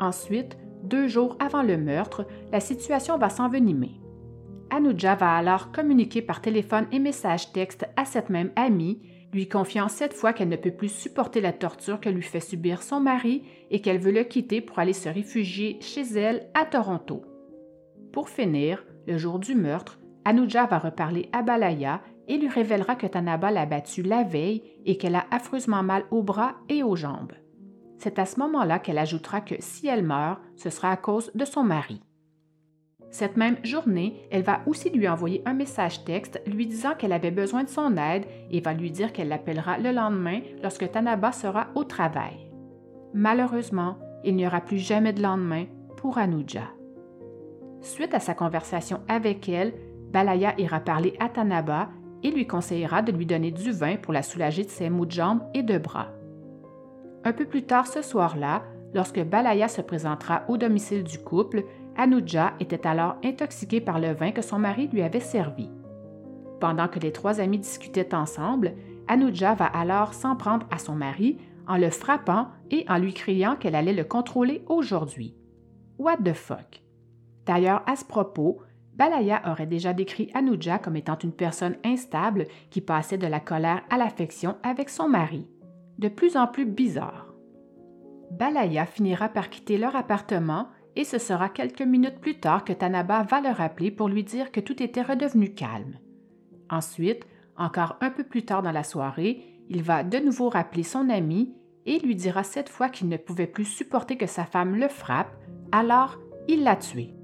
Ensuite, 0.00 0.58
deux 0.82 1.06
jours 1.06 1.36
avant 1.38 1.62
le 1.62 1.76
meurtre, 1.76 2.26
la 2.50 2.58
situation 2.58 3.18
va 3.18 3.28
s'envenimer. 3.28 4.00
Anuja 4.70 5.14
va 5.14 5.36
alors 5.36 5.70
communiquer 5.70 6.22
par 6.22 6.40
téléphone 6.40 6.88
et 6.90 6.98
message 6.98 7.52
texte 7.52 7.86
à 7.96 8.04
cette 8.04 8.30
même 8.30 8.50
amie, 8.56 9.00
lui 9.32 9.48
confiant 9.48 9.86
cette 9.86 10.14
fois 10.14 10.32
qu'elle 10.32 10.48
ne 10.48 10.56
peut 10.56 10.72
plus 10.72 10.92
supporter 10.92 11.40
la 11.40 11.52
torture 11.52 12.00
que 12.00 12.08
lui 12.08 12.22
fait 12.22 12.40
subir 12.40 12.82
son 12.82 12.98
mari 12.98 13.44
et 13.70 13.80
qu'elle 13.80 14.00
veut 14.00 14.10
le 14.10 14.24
quitter 14.24 14.60
pour 14.60 14.80
aller 14.80 14.92
se 14.92 15.08
réfugier 15.08 15.78
chez 15.80 16.02
elle 16.18 16.48
à 16.54 16.64
Toronto. 16.64 17.22
Pour 18.14 18.28
finir, 18.28 18.84
le 19.08 19.18
jour 19.18 19.40
du 19.40 19.56
meurtre, 19.56 19.98
Anuja 20.24 20.66
va 20.66 20.78
reparler 20.78 21.28
à 21.32 21.42
Balaya 21.42 22.00
et 22.28 22.38
lui 22.38 22.46
révélera 22.46 22.94
que 22.94 23.08
Tanaba 23.08 23.50
l'a 23.50 23.66
battue 23.66 24.04
la 24.04 24.22
veille 24.22 24.62
et 24.84 24.96
qu'elle 24.96 25.16
a 25.16 25.26
affreusement 25.32 25.82
mal 25.82 26.04
aux 26.12 26.22
bras 26.22 26.54
et 26.68 26.84
aux 26.84 26.94
jambes. 26.94 27.32
C'est 27.98 28.20
à 28.20 28.24
ce 28.24 28.38
moment-là 28.38 28.78
qu'elle 28.78 28.98
ajoutera 28.98 29.40
que 29.40 29.56
si 29.58 29.88
elle 29.88 30.04
meurt, 30.04 30.40
ce 30.54 30.70
sera 30.70 30.92
à 30.92 30.96
cause 30.96 31.32
de 31.34 31.44
son 31.44 31.64
mari. 31.64 32.02
Cette 33.10 33.36
même 33.36 33.56
journée, 33.64 34.28
elle 34.30 34.44
va 34.44 34.60
aussi 34.66 34.90
lui 34.90 35.08
envoyer 35.08 35.42
un 35.44 35.54
message 35.54 36.04
texte 36.04 36.40
lui 36.46 36.68
disant 36.68 36.94
qu'elle 36.94 37.12
avait 37.12 37.32
besoin 37.32 37.64
de 37.64 37.68
son 37.68 37.96
aide 37.96 38.26
et 38.48 38.60
va 38.60 38.74
lui 38.74 38.92
dire 38.92 39.12
qu'elle 39.12 39.28
l'appellera 39.28 39.78
le 39.78 39.90
lendemain 39.90 40.38
lorsque 40.62 40.88
Tanaba 40.88 41.32
sera 41.32 41.66
au 41.74 41.82
travail. 41.82 42.48
Malheureusement, 43.12 43.98
il 44.22 44.36
n'y 44.36 44.46
aura 44.46 44.60
plus 44.60 44.78
jamais 44.78 45.12
de 45.12 45.20
lendemain 45.20 45.64
pour 45.96 46.18
Anuja. 46.18 46.73
Suite 47.84 48.14
à 48.14 48.18
sa 48.18 48.32
conversation 48.32 49.02
avec 49.08 49.46
elle, 49.46 49.74
Balaya 50.10 50.58
ira 50.58 50.80
parler 50.80 51.14
à 51.20 51.28
Tanaba 51.28 51.90
et 52.22 52.30
lui 52.30 52.46
conseillera 52.46 53.02
de 53.02 53.12
lui 53.12 53.26
donner 53.26 53.50
du 53.50 53.72
vin 53.72 53.96
pour 53.96 54.14
la 54.14 54.22
soulager 54.22 54.64
de 54.64 54.70
ses 54.70 54.88
maux 54.88 55.04
de 55.04 55.10
jambes 55.10 55.42
et 55.52 55.62
de 55.62 55.76
bras. 55.76 56.08
Un 57.24 57.32
peu 57.34 57.44
plus 57.44 57.64
tard 57.64 57.86
ce 57.86 58.00
soir-là, 58.00 58.62
lorsque 58.94 59.22
Balaya 59.22 59.68
se 59.68 59.82
présentera 59.82 60.44
au 60.48 60.56
domicile 60.56 61.04
du 61.04 61.18
couple, 61.18 61.64
Anuja 61.94 62.54
était 62.58 62.86
alors 62.86 63.16
intoxiquée 63.22 63.82
par 63.82 64.00
le 64.00 64.14
vin 64.14 64.32
que 64.32 64.40
son 64.40 64.58
mari 64.58 64.88
lui 64.90 65.02
avait 65.02 65.20
servi. 65.20 65.68
Pendant 66.60 66.88
que 66.88 67.00
les 67.00 67.12
trois 67.12 67.38
amis 67.38 67.58
discutaient 67.58 68.14
ensemble, 68.14 68.72
Anuja 69.08 69.52
va 69.52 69.66
alors 69.66 70.14
s'en 70.14 70.36
prendre 70.36 70.66
à 70.70 70.78
son 70.78 70.94
mari 70.94 71.36
en 71.68 71.76
le 71.76 71.90
frappant 71.90 72.48
et 72.70 72.86
en 72.88 72.96
lui 72.96 73.12
criant 73.12 73.56
qu'elle 73.56 73.74
allait 73.74 73.92
le 73.92 74.04
contrôler 74.04 74.64
aujourd'hui. 74.68 75.34
What 75.98 76.16
the 76.24 76.32
fuck? 76.32 76.83
D'ailleurs, 77.46 77.82
à 77.86 77.96
ce 77.96 78.04
propos, 78.04 78.60
Balaya 78.94 79.42
aurait 79.50 79.66
déjà 79.66 79.92
décrit 79.92 80.30
Anuja 80.34 80.78
comme 80.78 80.96
étant 80.96 81.18
une 81.18 81.32
personne 81.32 81.76
instable 81.84 82.46
qui 82.70 82.80
passait 82.80 83.18
de 83.18 83.26
la 83.26 83.40
colère 83.40 83.82
à 83.90 83.98
l'affection 83.98 84.56
avec 84.62 84.88
son 84.88 85.08
mari. 85.08 85.46
De 85.98 86.08
plus 86.08 86.36
en 86.36 86.46
plus 86.46 86.64
bizarre. 86.64 87.34
Balaya 88.30 88.86
finira 88.86 89.28
par 89.28 89.50
quitter 89.50 89.78
leur 89.78 89.96
appartement 89.96 90.68
et 90.96 91.04
ce 91.04 91.18
sera 91.18 91.48
quelques 91.48 91.82
minutes 91.82 92.20
plus 92.20 92.38
tard 92.38 92.64
que 92.64 92.72
Tanaba 92.72 93.24
va 93.24 93.40
le 93.40 93.50
rappeler 93.50 93.90
pour 93.90 94.08
lui 94.08 94.22
dire 94.22 94.52
que 94.52 94.60
tout 94.60 94.80
était 94.82 95.02
redevenu 95.02 95.54
calme. 95.54 95.98
Ensuite, 96.70 97.26
encore 97.56 97.96
un 98.00 98.10
peu 98.10 98.24
plus 98.24 98.44
tard 98.44 98.62
dans 98.62 98.72
la 98.72 98.84
soirée, 98.84 99.44
il 99.68 99.82
va 99.82 100.02
de 100.04 100.18
nouveau 100.18 100.48
rappeler 100.48 100.82
son 100.82 101.08
ami 101.10 101.54
et 101.86 101.98
lui 101.98 102.14
dira 102.14 102.44
cette 102.44 102.68
fois 102.68 102.88
qu'il 102.88 103.08
ne 103.08 103.16
pouvait 103.16 103.46
plus 103.46 103.64
supporter 103.64 104.16
que 104.16 104.26
sa 104.26 104.44
femme 104.44 104.76
le 104.76 104.88
frappe, 104.88 105.34
alors 105.72 106.18
il 106.48 106.62
l'a 106.62 106.76
tué. 106.76 107.14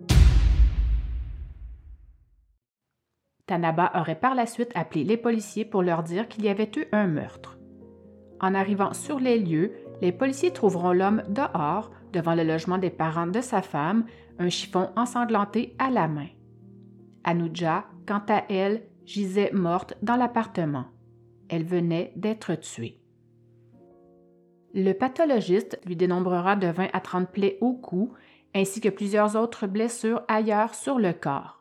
Tanaba 3.50 3.90
aurait 3.97 4.14
par 4.14 4.37
la 4.37 4.47
suite 4.47 4.71
appelé 4.76 5.02
les 5.02 5.16
policiers 5.16 5.64
pour 5.64 5.83
leur 5.83 6.04
dire 6.04 6.28
qu'il 6.28 6.45
y 6.45 6.49
avait 6.49 6.71
eu 6.76 6.85
un 6.92 7.09
meurtre. 7.09 7.59
En 8.40 8.54
arrivant 8.54 8.92
sur 8.92 9.19
les 9.19 9.40
lieux, 9.40 9.73
les 10.00 10.12
policiers 10.12 10.52
trouveront 10.52 10.92
l'homme 10.92 11.25
dehors, 11.28 11.90
devant 12.12 12.37
le 12.37 12.45
logement 12.45 12.78
des 12.78 12.90
parents 12.90 13.26
de 13.26 13.40
sa 13.40 13.61
femme, 13.61 14.04
un 14.38 14.50
chiffon 14.50 14.90
ensanglanté 14.95 15.75
à 15.80 15.90
la 15.90 16.07
main. 16.07 16.28
Anuja, 17.25 17.87
quant 18.07 18.23
à 18.28 18.45
elle, 18.49 18.85
gisait 19.04 19.50
morte 19.52 19.95
dans 20.00 20.14
l'appartement. 20.14 20.85
Elle 21.49 21.64
venait 21.64 22.12
d'être 22.14 22.54
tuée. 22.54 23.00
Le 24.75 24.92
pathologiste 24.92 25.80
lui 25.85 25.97
dénombrera 25.97 26.54
de 26.54 26.69
20 26.69 26.87
à 26.92 27.00
30 27.00 27.33
plaies 27.33 27.59
au 27.61 27.73
cou, 27.73 28.12
ainsi 28.54 28.80
que 28.80 28.90
plusieurs 28.90 29.35
autres 29.35 29.66
blessures 29.66 30.23
ailleurs 30.28 30.76
sur 30.76 31.00
le 31.00 31.12
corps. 31.12 31.59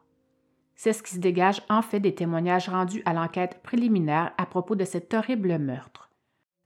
C'est 0.81 0.93
ce 0.93 1.03
qui 1.03 1.15
se 1.15 1.19
dégage 1.19 1.61
en 1.67 1.81
fait 1.81 1.99
des 1.99 2.15
témoignages 2.15 2.69
rendus 2.69 3.01
à 3.03 3.11
l'enquête 3.11 3.59
préliminaire 3.63 4.31
à 4.37 4.45
propos 4.45 4.75
de 4.75 4.85
cet 4.85 5.13
horrible 5.13 5.59
meurtre. 5.59 6.09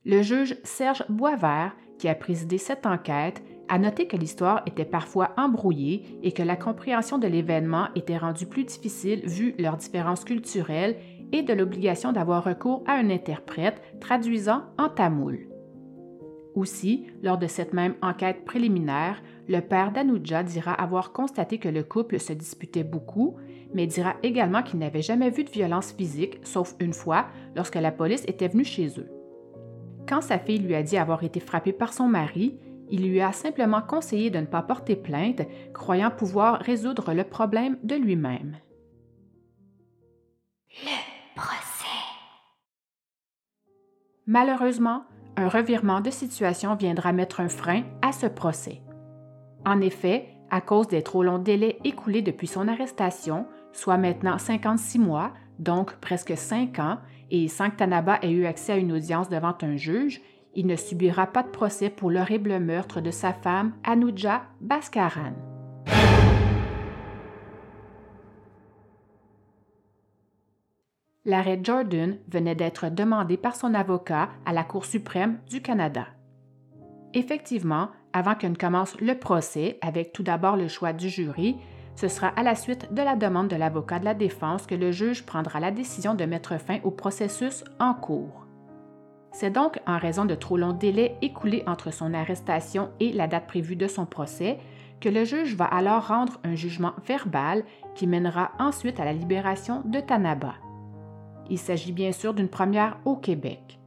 Le 0.05 0.21
juge 0.21 0.55
Serge 0.63 1.03
Boisvert, 1.09 1.75
qui 1.97 2.07
a 2.07 2.13
présidé 2.13 2.59
cette 2.59 2.85
enquête, 2.85 3.41
a 3.69 3.79
noté 3.79 4.05
que 4.05 4.15
l'histoire 4.15 4.61
était 4.67 4.85
parfois 4.85 5.31
embrouillée 5.35 6.19
et 6.21 6.31
que 6.31 6.43
la 6.43 6.55
compréhension 6.55 7.17
de 7.17 7.25
l'événement 7.25 7.87
était 7.95 8.19
rendue 8.19 8.45
plus 8.45 8.65
difficile 8.65 9.21
vu 9.25 9.55
leurs 9.57 9.77
différences 9.77 10.25
culturelles 10.25 10.97
et 11.31 11.41
de 11.41 11.53
l'obligation 11.53 12.11
d'avoir 12.11 12.43
recours 12.43 12.83
à 12.85 12.93
un 12.93 13.09
interprète 13.09 13.81
traduisant 13.99 14.61
en 14.77 14.89
tamoul. 14.89 15.47
Aussi, 16.53 17.07
lors 17.23 17.39
de 17.39 17.47
cette 17.47 17.73
même 17.73 17.95
enquête 18.03 18.45
préliminaire, 18.45 19.23
le 19.47 19.61
père 19.61 19.91
d'Anuja 19.91 20.43
dira 20.43 20.71
avoir 20.71 21.13
constaté 21.13 21.57
que 21.57 21.67
le 21.67 21.83
couple 21.83 22.19
se 22.19 22.33
disputait 22.33 22.83
beaucoup 22.83 23.37
mais 23.73 23.87
dira 23.87 24.15
également 24.23 24.63
qu'il 24.63 24.79
n'avait 24.79 25.01
jamais 25.01 25.29
vu 25.29 25.43
de 25.43 25.49
violence 25.49 25.91
physique, 25.91 26.39
sauf 26.43 26.75
une 26.79 26.93
fois, 26.93 27.27
lorsque 27.55 27.75
la 27.75 27.91
police 27.91 28.23
était 28.27 28.47
venue 28.47 28.65
chez 28.65 28.99
eux. 28.99 29.09
Quand 30.07 30.21
sa 30.21 30.39
fille 30.39 30.59
lui 30.59 30.75
a 30.75 30.83
dit 30.83 30.97
avoir 30.97 31.23
été 31.23 31.39
frappée 31.39 31.73
par 31.73 31.93
son 31.93 32.07
mari, 32.07 32.59
il 32.89 33.07
lui 33.07 33.21
a 33.21 33.31
simplement 33.31 33.81
conseillé 33.81 34.29
de 34.29 34.39
ne 34.39 34.45
pas 34.45 34.61
porter 34.61 34.95
plainte, 34.95 35.41
croyant 35.73 36.11
pouvoir 36.11 36.59
résoudre 36.59 37.13
le 37.13 37.23
problème 37.23 37.77
de 37.83 37.95
lui-même. 37.95 38.57
Le 40.83 41.35
procès. 41.35 41.87
Malheureusement, 44.27 45.03
un 45.37 45.47
revirement 45.47 46.01
de 46.01 46.11
situation 46.11 46.75
viendra 46.75 47.13
mettre 47.13 47.39
un 47.39 47.49
frein 47.49 47.83
à 48.01 48.11
ce 48.11 48.27
procès. 48.27 48.81
En 49.65 49.81
effet, 49.81 50.27
à 50.51 50.61
cause 50.61 50.87
des 50.87 51.01
trop 51.01 51.23
longs 51.23 51.39
délais 51.39 51.79
écoulés 51.83 52.21
depuis 52.21 52.47
son 52.47 52.67
arrestation, 52.67 53.47
soit 53.73 53.97
maintenant 53.97 54.37
56 54.37 54.99
mois, 54.99 55.33
donc 55.59 55.95
presque 55.97 56.37
5 56.37 56.79
ans, 56.79 56.97
et 57.29 57.47
sans 57.47 57.69
que 57.69 57.75
Tanaba 57.75 58.19
ait 58.21 58.31
eu 58.31 58.45
accès 58.45 58.73
à 58.73 58.77
une 58.77 58.91
audience 58.93 59.27
devant 59.27 59.55
un 59.61 59.75
juge, 59.75 60.21
il 60.55 60.67
ne 60.67 60.75
subira 60.75 61.27
pas 61.27 61.43
de 61.43 61.49
procès 61.49 61.89
pour 61.89 62.11
l'horrible 62.11 62.59
meurtre 62.59 63.01
de 63.01 63.11
sa 63.11 63.33
femme, 63.33 63.73
Anuja 63.83 64.43
Baskaran. 64.61 65.33
L'arrêt 71.25 71.59
Jordan 71.63 72.17
venait 72.27 72.55
d'être 72.55 72.89
demandé 72.89 73.37
par 73.37 73.55
son 73.55 73.73
avocat 73.73 74.29
à 74.45 74.51
la 74.51 74.63
Cour 74.63 74.85
suprême 74.85 75.39
du 75.49 75.61
Canada. 75.61 76.07
Effectivement, 77.13 77.89
avant 78.11 78.35
que 78.35 78.45
ne 78.45 78.55
commence 78.55 78.99
le 78.99 79.17
procès, 79.17 79.77
avec 79.81 80.11
tout 80.11 80.23
d'abord 80.23 80.57
le 80.57 80.67
choix 80.67 80.91
du 80.91 81.09
jury, 81.09 81.57
ce 81.95 82.07
sera 82.07 82.27
à 82.27 82.43
la 82.43 82.55
suite 82.55 82.93
de 82.93 83.01
la 83.01 83.15
demande 83.15 83.47
de 83.47 83.55
l'avocat 83.55 83.99
de 83.99 84.05
la 84.05 84.13
défense 84.13 84.65
que 84.65 84.75
le 84.75 84.91
juge 84.91 85.25
prendra 85.25 85.59
la 85.59 85.71
décision 85.71 86.15
de 86.15 86.25
mettre 86.25 86.59
fin 86.59 86.79
au 86.83 86.91
processus 86.91 87.63
en 87.79 87.93
cours. 87.93 88.45
C'est 89.31 89.51
donc 89.51 89.79
en 89.87 89.97
raison 89.97 90.25
de 90.25 90.35
trop 90.35 90.57
longs 90.57 90.73
délais 90.73 91.17
écoulés 91.21 91.63
entre 91.65 91.91
son 91.91 92.13
arrestation 92.13 92.89
et 92.99 93.11
la 93.11 93.27
date 93.27 93.47
prévue 93.47 93.75
de 93.75 93.87
son 93.87 94.05
procès 94.05 94.59
que 95.01 95.09
le 95.09 95.25
juge 95.25 95.55
va 95.55 95.65
alors 95.65 96.07
rendre 96.07 96.39
un 96.43 96.55
jugement 96.55 96.93
verbal 97.05 97.63
qui 97.95 98.07
mènera 98.07 98.51
ensuite 98.59 98.99
à 98.99 99.05
la 99.05 99.13
libération 99.13 99.81
de 99.85 99.99
Tanaba. 99.99 100.53
Il 101.49 101.57
s'agit 101.57 101.91
bien 101.91 102.11
sûr 102.11 102.33
d'une 102.33 102.47
première 102.47 102.97
au 103.05 103.15
Québec. 103.15 103.79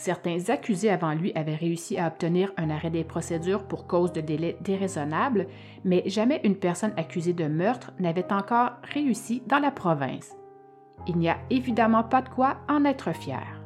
Certains 0.00 0.48
accusés 0.48 0.88
avant 0.88 1.12
lui 1.12 1.30
avaient 1.34 1.54
réussi 1.54 1.98
à 1.98 2.06
obtenir 2.06 2.54
un 2.56 2.70
arrêt 2.70 2.88
des 2.88 3.04
procédures 3.04 3.64
pour 3.64 3.86
cause 3.86 4.14
de 4.14 4.22
délai 4.22 4.56
déraisonnable, 4.62 5.46
mais 5.84 6.02
jamais 6.06 6.40
une 6.42 6.56
personne 6.56 6.94
accusée 6.96 7.34
de 7.34 7.44
meurtre 7.44 7.92
n'avait 7.98 8.32
encore 8.32 8.70
réussi 8.94 9.42
dans 9.46 9.58
la 9.58 9.70
province. 9.70 10.34
Il 11.06 11.18
n'y 11.18 11.28
a 11.28 11.36
évidemment 11.50 12.02
pas 12.02 12.22
de 12.22 12.30
quoi 12.30 12.56
en 12.66 12.86
être 12.86 13.12
fier. 13.12 13.62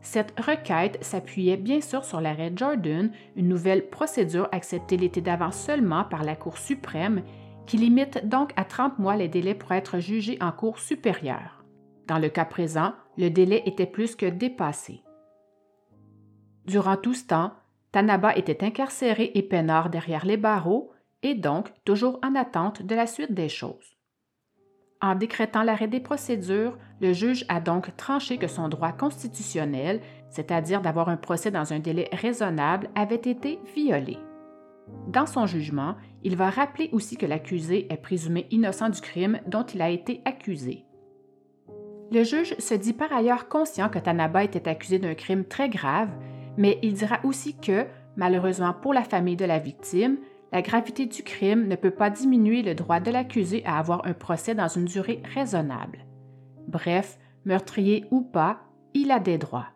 Cette 0.00 0.40
requête 0.40 0.98
s'appuyait 1.04 1.56
bien 1.56 1.80
sûr 1.80 2.04
sur 2.04 2.20
l'arrêt 2.20 2.52
Jordan, 2.56 3.12
une 3.36 3.46
nouvelle 3.46 3.90
procédure 3.90 4.48
acceptée 4.50 4.96
l'été 4.96 5.20
d'avant 5.20 5.52
seulement 5.52 6.02
par 6.02 6.24
la 6.24 6.34
Cour 6.34 6.58
suprême, 6.58 7.22
qui 7.66 7.76
limite 7.76 8.26
donc 8.26 8.50
à 8.56 8.64
30 8.64 8.98
mois 8.98 9.14
les 9.14 9.28
délais 9.28 9.54
pour 9.54 9.70
être 9.70 10.00
jugé 10.00 10.36
en 10.40 10.50
Cour 10.50 10.80
supérieure. 10.80 11.64
Dans 12.08 12.18
le 12.18 12.28
cas 12.28 12.44
présent, 12.44 12.90
le 13.16 13.28
délai 13.28 13.62
était 13.66 13.86
plus 13.86 14.16
que 14.16 14.26
dépassé. 14.26 15.04
Durant 16.66 16.96
tout 16.96 17.14
ce 17.14 17.26
temps, 17.26 17.52
Tanaba 17.90 18.36
était 18.36 18.64
incarcéré 18.64 19.32
et 19.34 19.42
peinard 19.42 19.90
derrière 19.90 20.24
les 20.24 20.36
barreaux 20.36 20.92
et 21.22 21.34
donc 21.34 21.72
toujours 21.84 22.18
en 22.22 22.34
attente 22.34 22.82
de 22.82 22.94
la 22.94 23.06
suite 23.06 23.34
des 23.34 23.48
choses. 23.48 23.96
En 25.00 25.16
décrétant 25.16 25.64
l'arrêt 25.64 25.88
des 25.88 26.00
procédures, 26.00 26.78
le 27.00 27.12
juge 27.12 27.44
a 27.48 27.60
donc 27.60 27.96
tranché 27.96 28.38
que 28.38 28.46
son 28.46 28.68
droit 28.68 28.92
constitutionnel, 28.92 30.00
c'est-à-dire 30.30 30.80
d'avoir 30.80 31.08
un 31.08 31.16
procès 31.16 31.50
dans 31.50 31.72
un 31.72 31.80
délai 31.80 32.08
raisonnable, 32.12 32.88
avait 32.94 33.16
été 33.16 33.58
violé. 33.74 34.16
Dans 35.08 35.26
son 35.26 35.46
jugement, 35.46 35.96
il 36.22 36.36
va 36.36 36.50
rappeler 36.50 36.88
aussi 36.92 37.16
que 37.16 37.26
l'accusé 37.26 37.92
est 37.92 37.96
présumé 37.96 38.46
innocent 38.52 38.90
du 38.90 39.00
crime 39.00 39.40
dont 39.46 39.64
il 39.64 39.82
a 39.82 39.90
été 39.90 40.22
accusé. 40.24 40.84
Le 42.12 42.22
juge 42.22 42.54
se 42.58 42.74
dit 42.74 42.92
par 42.92 43.12
ailleurs 43.12 43.48
conscient 43.48 43.88
que 43.88 43.98
Tanaba 43.98 44.44
était 44.44 44.68
accusé 44.68 44.98
d'un 44.98 45.14
crime 45.14 45.44
très 45.44 45.68
grave 45.68 46.10
mais 46.56 46.78
il 46.82 46.94
dira 46.94 47.20
aussi 47.24 47.56
que, 47.56 47.86
malheureusement 48.16 48.74
pour 48.74 48.94
la 48.94 49.04
famille 49.04 49.36
de 49.36 49.44
la 49.44 49.58
victime, 49.58 50.18
la 50.52 50.62
gravité 50.62 51.06
du 51.06 51.22
crime 51.22 51.66
ne 51.66 51.76
peut 51.76 51.90
pas 51.90 52.10
diminuer 52.10 52.62
le 52.62 52.74
droit 52.74 53.00
de 53.00 53.10
l'accusé 53.10 53.64
à 53.64 53.78
avoir 53.78 54.06
un 54.06 54.12
procès 54.12 54.54
dans 54.54 54.68
une 54.68 54.84
durée 54.84 55.22
raisonnable. 55.34 56.04
Bref, 56.68 57.18
meurtrier 57.44 58.04
ou 58.10 58.20
pas, 58.20 58.60
il 58.94 59.10
a 59.10 59.18
des 59.18 59.38
droits. 59.38 59.68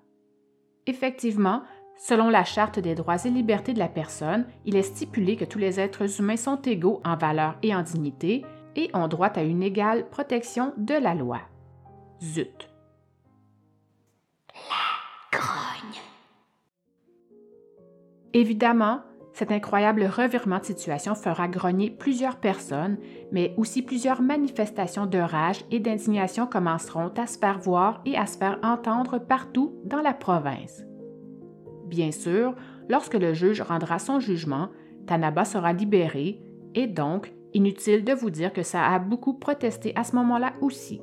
Effectivement, 0.87 1.63
selon 1.97 2.29
la 2.29 2.45
Charte 2.45 2.79
des 2.79 2.95
droits 2.95 3.25
et 3.25 3.31
libertés 3.31 3.73
de 3.73 3.79
la 3.79 3.89
personne, 3.89 4.47
il 4.67 4.77
est 4.77 4.83
stipulé 4.83 5.37
que 5.37 5.47
tous 5.47 5.59
les 5.59 5.81
êtres 5.81 6.21
humains 6.21 6.37
sont 6.37 6.61
égaux 6.63 7.01
en 7.05 7.17
valeur 7.17 7.57
et 7.63 7.75
en 7.75 7.83
dignité 7.83 8.45
et 8.77 8.91
ont 8.93 9.09
droit 9.09 9.29
à 9.29 9.43
une 9.43 9.63
égale 9.63 10.09
protection 10.11 10.75
de 10.77 10.95
la 10.95 11.15
loi. 11.15 11.41
Zut. 12.23 12.69
Évidemment, 18.35 19.01
cet 19.37 19.53
incroyable 19.53 20.05
revirement 20.05 20.61
de 20.61 20.65
situation 20.65 21.15
fera 21.15 21.47
grogner 21.47 21.91
plusieurs 21.91 22.37
personnes, 22.37 22.97
mais 23.33 23.53
aussi 23.59 23.83
plusieurs 23.83 24.23
manifestations 24.23 25.05
de 25.05 25.19
rage 25.19 25.63
et 25.71 25.79
d'indignation 25.79 26.47
commenceront 26.47 27.13
à 27.19 27.27
se 27.27 27.39
faire 27.39 27.59
voir 27.59 28.01
et 28.07 28.17
à 28.17 28.25
se 28.25 28.39
faire 28.39 28.59
entendre 28.63 29.19
partout 29.19 29.75
dans 29.85 30.01
la 30.01 30.15
province. 30.15 30.85
Bien 31.87 32.13
sûr, 32.13 32.55
lorsque 32.89 33.13
le 33.13 33.35
juge 33.35 33.61
rendra 33.61 33.99
son 33.99 34.21
jugement, 34.21 34.71
Tanaba 35.07 35.45
sera 35.45 35.75
libéré 35.75 36.41
et 36.75 36.87
donc 36.87 37.31
inutile 37.53 38.05
de 38.05 38.15
vous 38.15 38.31
dire 38.31 38.55
que 38.55 38.63
ça 38.63 38.87
a 38.87 38.99
beaucoup 38.99 39.35
protesté 39.35 39.93
à 39.97 40.05
ce 40.05 40.17
moment-là 40.17 40.55
aussi. 40.63 41.03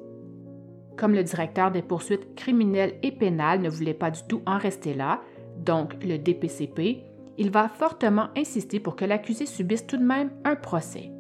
Comme 0.97 1.13
le 1.13 1.23
directeur 1.23 1.69
des 1.69 1.83
poursuites 1.83 2.33
criminelles 2.33 2.95
et 3.03 3.11
pénales 3.11 3.61
ne 3.61 3.69
voulait 3.69 3.93
pas 3.93 4.09
du 4.09 4.21
tout 4.27 4.41
en 4.47 4.57
rester 4.57 4.95
là, 4.95 5.21
donc 5.57 6.03
le 6.03 6.17
DPCP, 6.17 7.12
il 7.37 7.49
va 7.49 7.67
fortement 7.67 8.27
insister 8.37 8.79
pour 8.79 8.95
que 8.95 9.05
l'accusé 9.05 9.45
subisse 9.45 9.87
tout 9.87 9.97
de 9.97 10.03
même 10.03 10.31
un 10.43 10.55
procès. 10.55 11.11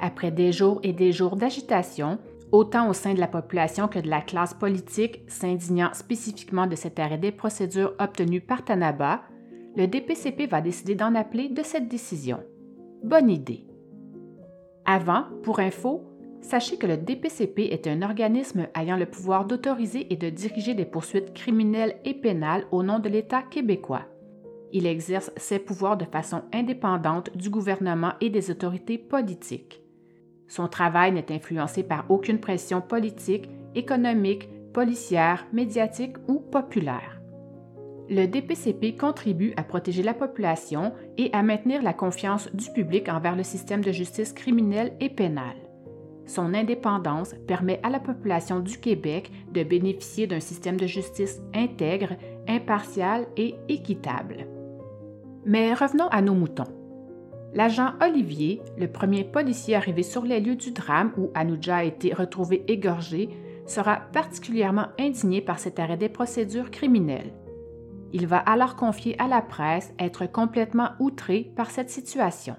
Après 0.00 0.30
des 0.30 0.52
jours 0.52 0.80
et 0.82 0.92
des 0.92 1.12
jours 1.12 1.36
d'agitation, 1.36 2.18
autant 2.52 2.88
au 2.88 2.92
sein 2.92 3.14
de 3.14 3.20
la 3.20 3.28
population 3.28 3.88
que 3.88 3.98
de 3.98 4.08
la 4.08 4.20
classe 4.20 4.54
politique 4.54 5.22
s'indignant 5.28 5.92
spécifiquement 5.94 6.66
de 6.66 6.76
cet 6.76 6.98
arrêt 6.98 7.18
des 7.18 7.32
procédures 7.32 7.94
obtenu 7.98 8.40
par 8.40 8.64
Tanaba, 8.64 9.22
le 9.76 9.86
DPCP 9.86 10.46
va 10.46 10.60
décider 10.60 10.94
d'en 10.94 11.14
appeler 11.14 11.48
de 11.48 11.62
cette 11.62 11.88
décision. 11.88 12.38
Bonne 13.04 13.30
idée. 13.30 13.66
Avant, 14.84 15.24
pour 15.42 15.60
info, 15.60 16.04
sachez 16.40 16.78
que 16.78 16.86
le 16.86 16.96
DPCP 16.96 17.72
est 17.72 17.86
un 17.86 18.02
organisme 18.02 18.68
ayant 18.74 18.96
le 18.96 19.06
pouvoir 19.06 19.44
d'autoriser 19.44 20.12
et 20.12 20.16
de 20.16 20.30
diriger 20.30 20.74
des 20.74 20.84
poursuites 20.84 21.34
criminelles 21.34 21.96
et 22.04 22.14
pénales 22.14 22.66
au 22.70 22.82
nom 22.82 22.98
de 22.98 23.08
l'État 23.08 23.42
québécois. 23.42 24.06
Il 24.76 24.86
exerce 24.86 25.30
ses 25.38 25.58
pouvoirs 25.58 25.96
de 25.96 26.04
façon 26.04 26.42
indépendante 26.52 27.34
du 27.34 27.48
gouvernement 27.48 28.12
et 28.20 28.28
des 28.28 28.50
autorités 28.50 28.98
politiques. 28.98 29.80
Son 30.48 30.68
travail 30.68 31.12
n'est 31.12 31.32
influencé 31.32 31.82
par 31.82 32.04
aucune 32.10 32.40
pression 32.40 32.82
politique, 32.82 33.48
économique, 33.74 34.50
policière, 34.74 35.46
médiatique 35.50 36.16
ou 36.28 36.40
populaire. 36.40 37.22
Le 38.10 38.26
DPCP 38.26 38.98
contribue 38.98 39.54
à 39.56 39.62
protéger 39.62 40.02
la 40.02 40.12
population 40.12 40.92
et 41.16 41.30
à 41.32 41.42
maintenir 41.42 41.82
la 41.82 41.94
confiance 41.94 42.54
du 42.54 42.70
public 42.70 43.08
envers 43.08 43.34
le 43.34 43.44
système 43.44 43.82
de 43.82 43.92
justice 43.92 44.34
criminelle 44.34 44.94
et 45.00 45.08
pénale. 45.08 45.56
Son 46.26 46.52
indépendance 46.52 47.34
permet 47.48 47.80
à 47.82 47.88
la 47.88 47.98
population 47.98 48.60
du 48.60 48.76
Québec 48.76 49.32
de 49.52 49.62
bénéficier 49.62 50.26
d'un 50.26 50.40
système 50.40 50.76
de 50.76 50.86
justice 50.86 51.40
intègre, 51.54 52.14
impartial 52.46 53.26
et 53.38 53.54
équitable. 53.70 54.46
Mais 55.48 55.72
revenons 55.74 56.08
à 56.08 56.22
nos 56.22 56.34
moutons. 56.34 56.64
L'agent 57.54 57.92
Olivier, 58.02 58.60
le 58.76 58.88
premier 58.88 59.22
policier 59.22 59.76
arrivé 59.76 60.02
sur 60.02 60.24
les 60.24 60.40
lieux 60.40 60.56
du 60.56 60.72
drame 60.72 61.12
où 61.16 61.30
Anuja 61.34 61.76
a 61.76 61.84
été 61.84 62.12
retrouvé 62.12 62.64
égorgé, 62.66 63.30
sera 63.64 64.00
particulièrement 64.12 64.88
indigné 64.98 65.40
par 65.40 65.60
cet 65.60 65.78
arrêt 65.78 65.96
des 65.96 66.08
procédures 66.08 66.72
criminelles. 66.72 67.32
Il 68.12 68.26
va 68.26 68.38
alors 68.38 68.74
confier 68.74 69.14
à 69.20 69.28
la 69.28 69.40
presse 69.40 69.94
être 70.00 70.26
complètement 70.26 70.90
outré 70.98 71.52
par 71.54 71.70
cette 71.70 71.90
situation. 71.90 72.56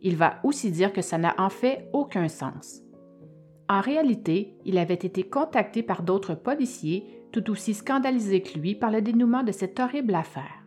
Il 0.00 0.16
va 0.16 0.36
aussi 0.44 0.70
dire 0.70 0.94
que 0.94 1.02
ça 1.02 1.18
n'a 1.18 1.34
en 1.36 1.50
fait 1.50 1.90
aucun 1.92 2.28
sens. 2.28 2.80
En 3.68 3.82
réalité, 3.82 4.56
il 4.64 4.78
avait 4.78 4.94
été 4.94 5.24
contacté 5.24 5.82
par 5.82 6.02
d'autres 6.02 6.34
policiers 6.34 7.06
tout 7.32 7.50
aussi 7.50 7.74
scandalisés 7.74 8.40
que 8.42 8.58
lui 8.58 8.74
par 8.74 8.90
le 8.90 9.02
dénouement 9.02 9.42
de 9.42 9.52
cette 9.52 9.78
horrible 9.78 10.14
affaire. 10.14 10.61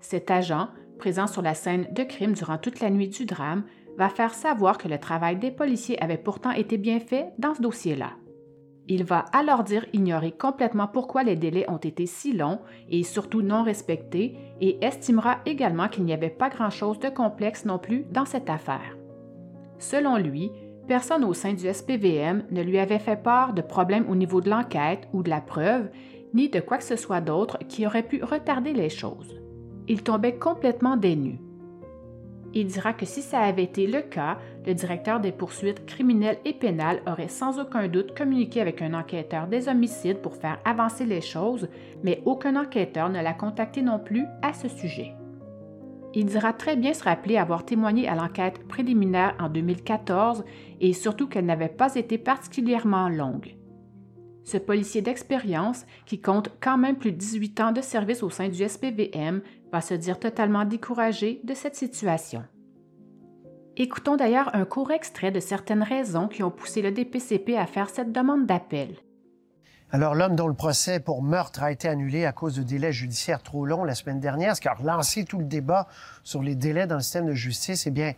Cet 0.00 0.30
agent, 0.30 0.68
présent 0.98 1.26
sur 1.26 1.42
la 1.42 1.54
scène 1.54 1.88
de 1.92 2.02
crime 2.02 2.32
durant 2.32 2.58
toute 2.58 2.80
la 2.80 2.90
nuit 2.90 3.08
du 3.08 3.24
drame, 3.24 3.64
va 3.96 4.08
faire 4.08 4.32
savoir 4.32 4.78
que 4.78 4.88
le 4.88 4.98
travail 4.98 5.36
des 5.36 5.50
policiers 5.50 6.02
avait 6.02 6.18
pourtant 6.18 6.52
été 6.52 6.78
bien 6.78 7.00
fait 7.00 7.32
dans 7.38 7.54
ce 7.54 7.62
dossier-là. 7.62 8.12
Il 8.86 9.04
va 9.04 9.26
alors 9.32 9.64
dire 9.64 9.84
ignorer 9.92 10.32
complètement 10.32 10.86
pourquoi 10.86 11.22
les 11.22 11.36
délais 11.36 11.68
ont 11.68 11.78
été 11.78 12.06
si 12.06 12.32
longs 12.32 12.60
et 12.88 13.02
surtout 13.02 13.42
non 13.42 13.62
respectés 13.62 14.36
et 14.60 14.82
estimera 14.82 15.38
également 15.44 15.88
qu'il 15.88 16.04
n'y 16.04 16.14
avait 16.14 16.30
pas 16.30 16.48
grand-chose 16.48 16.98
de 17.00 17.10
complexe 17.10 17.66
non 17.66 17.78
plus 17.78 18.06
dans 18.10 18.24
cette 18.24 18.48
affaire. 18.48 18.96
Selon 19.78 20.16
lui, 20.16 20.50
personne 20.86 21.24
au 21.24 21.34
sein 21.34 21.52
du 21.52 21.70
SPVM 21.70 22.44
ne 22.50 22.62
lui 22.62 22.78
avait 22.78 22.98
fait 22.98 23.22
part 23.22 23.52
de 23.52 23.60
problèmes 23.60 24.08
au 24.08 24.14
niveau 24.14 24.40
de 24.40 24.48
l'enquête 24.48 25.06
ou 25.12 25.22
de 25.22 25.28
la 25.28 25.42
preuve, 25.42 25.90
ni 26.32 26.48
de 26.48 26.60
quoi 26.60 26.78
que 26.78 26.84
ce 26.84 26.96
soit 26.96 27.20
d'autre 27.20 27.58
qui 27.68 27.86
aurait 27.86 28.02
pu 28.02 28.22
retarder 28.24 28.72
les 28.72 28.90
choses 28.90 29.38
il 29.88 30.02
tombait 30.02 30.36
complètement 30.36 30.96
dénu. 30.96 31.40
Il 32.54 32.66
dira 32.66 32.92
que 32.92 33.04
si 33.04 33.20
ça 33.20 33.40
avait 33.40 33.64
été 33.64 33.86
le 33.86 34.00
cas, 34.00 34.38
le 34.66 34.74
directeur 34.74 35.20
des 35.20 35.32
poursuites 35.32 35.84
criminelles 35.84 36.38
et 36.44 36.54
pénales 36.54 37.02
aurait 37.06 37.28
sans 37.28 37.58
aucun 37.58 37.88
doute 37.88 38.16
communiqué 38.16 38.60
avec 38.60 38.80
un 38.80 38.94
enquêteur 38.94 39.48
des 39.48 39.68
homicides 39.68 40.22
pour 40.22 40.34
faire 40.34 40.58
avancer 40.64 41.04
les 41.04 41.20
choses, 41.20 41.68
mais 42.02 42.22
aucun 42.24 42.56
enquêteur 42.56 43.10
ne 43.10 43.22
l'a 43.22 43.34
contacté 43.34 43.82
non 43.82 43.98
plus 43.98 44.24
à 44.42 44.54
ce 44.54 44.68
sujet. 44.68 45.12
Il 46.14 46.24
dira 46.24 46.54
très 46.54 46.74
bien 46.74 46.94
se 46.94 47.04
rappeler 47.04 47.36
avoir 47.36 47.66
témoigné 47.66 48.08
à 48.08 48.14
l'enquête 48.14 48.66
préliminaire 48.66 49.36
en 49.38 49.50
2014 49.50 50.42
et 50.80 50.94
surtout 50.94 51.28
qu'elle 51.28 51.44
n'avait 51.44 51.68
pas 51.68 51.94
été 51.96 52.16
particulièrement 52.16 53.10
longue. 53.10 53.58
Ce 54.48 54.56
policier 54.56 55.02
d'expérience, 55.02 55.84
qui 56.06 56.22
compte 56.22 56.50
quand 56.62 56.78
même 56.78 56.96
plus 56.96 57.12
de 57.12 57.18
18 57.18 57.60
ans 57.60 57.72
de 57.72 57.82
service 57.82 58.22
au 58.22 58.30
sein 58.30 58.48
du 58.48 58.66
SPVM, 58.66 59.42
va 59.72 59.80
se 59.80 59.94
dire 59.94 60.18
totalement 60.18 60.64
découragé 60.64 61.40
de 61.44 61.54
cette 61.54 61.76
situation. 61.76 62.44
Écoutons 63.76 64.16
d'ailleurs 64.16 64.54
un 64.54 64.64
court 64.64 64.90
extrait 64.90 65.30
de 65.30 65.40
certaines 65.40 65.82
raisons 65.82 66.26
qui 66.26 66.42
ont 66.42 66.50
poussé 66.50 66.82
le 66.82 66.90
DPCP 66.90 67.56
à 67.56 67.66
faire 67.66 67.90
cette 67.90 68.12
demande 68.12 68.46
d'appel. 68.46 68.96
Alors, 69.90 70.14
l'homme 70.14 70.36
dont 70.36 70.48
le 70.48 70.54
procès 70.54 71.00
pour 71.00 71.22
meurtre 71.22 71.62
a 71.62 71.72
été 71.72 71.88
annulé 71.88 72.26
à 72.26 72.32
cause 72.32 72.56
de 72.56 72.62
délais 72.62 72.92
judiciaires 72.92 73.42
trop 73.42 73.64
longs 73.64 73.84
la 73.84 73.94
semaine 73.94 74.20
dernière, 74.20 74.54
ce 74.54 74.60
qui 74.60 74.68
a 74.68 74.74
relancé 74.74 75.24
tout 75.24 75.38
le 75.38 75.44
débat 75.44 75.86
sur 76.24 76.42
les 76.42 76.54
délais 76.54 76.86
dans 76.86 76.96
le 76.96 77.00
système 77.00 77.26
de 77.26 77.32
justice, 77.32 77.86
eh 77.86 77.90
bien, 77.90 78.12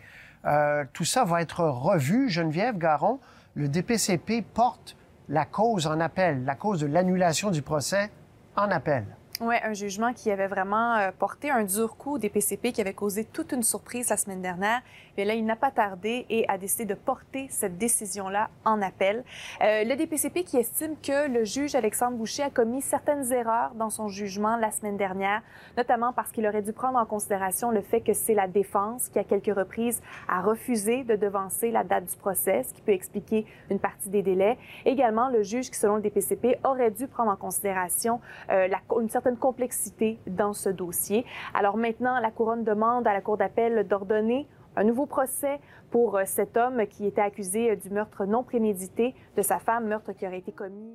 euh, 0.46 0.84
tout 0.92 1.04
ça 1.04 1.24
va 1.24 1.42
être 1.42 1.62
revu. 1.62 2.28
Geneviève 2.28 2.76
Garon, 2.76 3.20
le 3.54 3.68
DPCP 3.68 4.42
porte 4.42 4.96
la 5.28 5.44
cause 5.44 5.86
en 5.86 6.00
appel, 6.00 6.44
la 6.44 6.56
cause 6.56 6.80
de 6.80 6.86
l'annulation 6.86 7.52
du 7.52 7.62
procès, 7.62 8.10
en 8.56 8.70
appel. 8.70 9.04
Oui, 9.42 9.54
un 9.64 9.72
jugement 9.72 10.12
qui 10.12 10.30
avait 10.30 10.48
vraiment 10.48 10.96
euh, 10.96 11.12
porté 11.18 11.50
un 11.50 11.64
dur 11.64 11.96
coup 11.96 12.16
au 12.16 12.18
DPCP, 12.18 12.72
qui 12.72 12.82
avait 12.82 12.92
causé 12.92 13.24
toute 13.24 13.52
une 13.52 13.62
surprise 13.62 14.10
la 14.10 14.18
semaine 14.18 14.42
dernière. 14.42 14.82
Mais 15.16 15.24
là, 15.24 15.32
il 15.32 15.46
n'a 15.46 15.56
pas 15.56 15.70
tardé 15.70 16.26
et 16.28 16.46
a 16.48 16.58
décidé 16.58 16.84
de 16.84 16.92
porter 16.92 17.46
cette 17.48 17.78
décision-là 17.78 18.50
en 18.66 18.82
appel. 18.82 19.24
Euh, 19.62 19.84
le 19.84 19.96
DPCP 19.96 20.44
qui 20.44 20.58
estime 20.58 20.94
que 21.02 21.26
le 21.26 21.44
juge 21.44 21.74
Alexandre 21.74 22.18
Boucher 22.18 22.42
a 22.42 22.50
commis 22.50 22.82
certaines 22.82 23.32
erreurs 23.32 23.72
dans 23.76 23.88
son 23.88 24.08
jugement 24.08 24.58
la 24.58 24.70
semaine 24.70 24.98
dernière, 24.98 25.40
notamment 25.78 26.12
parce 26.12 26.32
qu'il 26.32 26.46
aurait 26.46 26.60
dû 26.60 26.74
prendre 26.74 26.98
en 26.98 27.06
considération 27.06 27.70
le 27.70 27.80
fait 27.80 28.02
que 28.02 28.12
c'est 28.12 28.34
la 28.34 28.46
défense 28.46 29.08
qui, 29.08 29.18
à 29.18 29.24
quelques 29.24 29.56
reprises, 29.56 30.02
a 30.28 30.42
refusé 30.42 31.02
de 31.02 31.16
devancer 31.16 31.70
la 31.70 31.82
date 31.82 32.04
du 32.04 32.16
procès, 32.18 32.64
ce 32.64 32.74
qui 32.74 32.82
peut 32.82 32.92
expliquer 32.92 33.46
une 33.70 33.78
partie 33.78 34.10
des 34.10 34.22
délais. 34.22 34.58
Également, 34.84 35.30
le 35.30 35.42
juge 35.42 35.70
qui, 35.70 35.78
selon 35.78 35.96
le 35.96 36.02
DPCP, 36.02 36.58
aurait 36.62 36.90
dû 36.90 37.08
prendre 37.08 37.30
en 37.30 37.36
considération 37.36 38.20
euh, 38.50 38.68
une 39.00 39.08
certaine 39.08 39.29
complexité 39.36 40.18
dans 40.26 40.52
ce 40.52 40.68
dossier. 40.68 41.24
Alors 41.54 41.76
maintenant, 41.76 42.18
la 42.20 42.30
couronne 42.30 42.64
demande 42.64 43.06
à 43.06 43.12
la 43.12 43.20
Cour 43.20 43.36
d'appel 43.36 43.86
d'ordonner 43.86 44.46
un 44.76 44.84
nouveau 44.84 45.06
procès 45.06 45.60
pour 45.90 46.16
euh, 46.16 46.22
cet 46.26 46.56
homme 46.56 46.86
qui 46.86 47.06
était 47.06 47.20
accusé 47.20 47.70
euh, 47.70 47.76
du 47.76 47.90
meurtre 47.90 48.24
non 48.24 48.42
prémédité 48.42 49.14
de 49.36 49.42
sa 49.42 49.58
femme, 49.58 49.86
meurtre 49.86 50.12
qui 50.12 50.26
aurait 50.26 50.38
été 50.38 50.52
commis. 50.52 50.94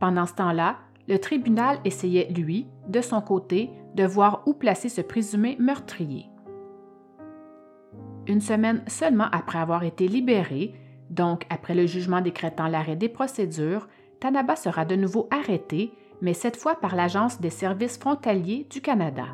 Pendant 0.00 0.26
ce 0.26 0.34
temps-là, 0.34 0.76
le 1.08 1.18
tribunal 1.18 1.78
essayait, 1.84 2.28
lui, 2.30 2.66
de 2.88 3.00
son 3.00 3.20
côté, 3.20 3.70
de 3.94 4.04
voir 4.04 4.42
où 4.46 4.54
placer 4.54 4.88
ce 4.88 5.00
présumé 5.00 5.56
meurtrier. 5.58 6.26
Une 8.26 8.42
semaine 8.42 8.82
seulement 8.86 9.28
après 9.32 9.58
avoir 9.58 9.84
été 9.84 10.06
libéré, 10.06 10.74
donc 11.08 11.46
après 11.48 11.74
le 11.74 11.86
jugement 11.86 12.20
décrétant 12.20 12.68
l'arrêt 12.68 12.96
des 12.96 13.08
procédures, 13.08 13.88
Tanaba 14.20 14.54
sera 14.56 14.84
de 14.84 14.96
nouveau 14.96 15.28
arrêté 15.30 15.92
mais 16.20 16.34
cette 16.34 16.56
fois 16.56 16.76
par 16.76 16.96
l'Agence 16.96 17.40
des 17.40 17.50
services 17.50 17.98
frontaliers 17.98 18.66
du 18.70 18.80
Canada. 18.80 19.26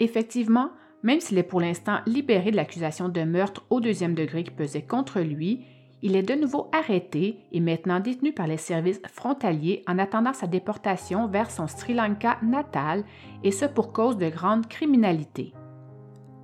Effectivement, 0.00 0.70
même 1.02 1.20
s'il 1.20 1.38
est 1.38 1.42
pour 1.42 1.60
l'instant 1.60 1.98
libéré 2.06 2.50
de 2.50 2.56
l'accusation 2.56 3.08
de 3.08 3.22
meurtre 3.22 3.64
au 3.70 3.80
deuxième 3.80 4.14
degré 4.14 4.44
qui 4.44 4.50
pesait 4.50 4.82
contre 4.82 5.20
lui, 5.20 5.64
il 6.02 6.14
est 6.14 6.22
de 6.22 6.34
nouveau 6.34 6.70
arrêté 6.72 7.40
et 7.50 7.60
maintenant 7.60 7.98
détenu 7.98 8.32
par 8.32 8.46
les 8.46 8.56
services 8.56 9.00
frontaliers 9.12 9.82
en 9.88 9.98
attendant 9.98 10.32
sa 10.32 10.46
déportation 10.46 11.26
vers 11.26 11.50
son 11.50 11.66
Sri 11.66 11.94
Lanka 11.94 12.38
natal, 12.42 13.04
et 13.42 13.50
ce 13.50 13.64
pour 13.64 13.92
cause 13.92 14.16
de 14.16 14.28
grande 14.28 14.68
criminalité. 14.68 15.52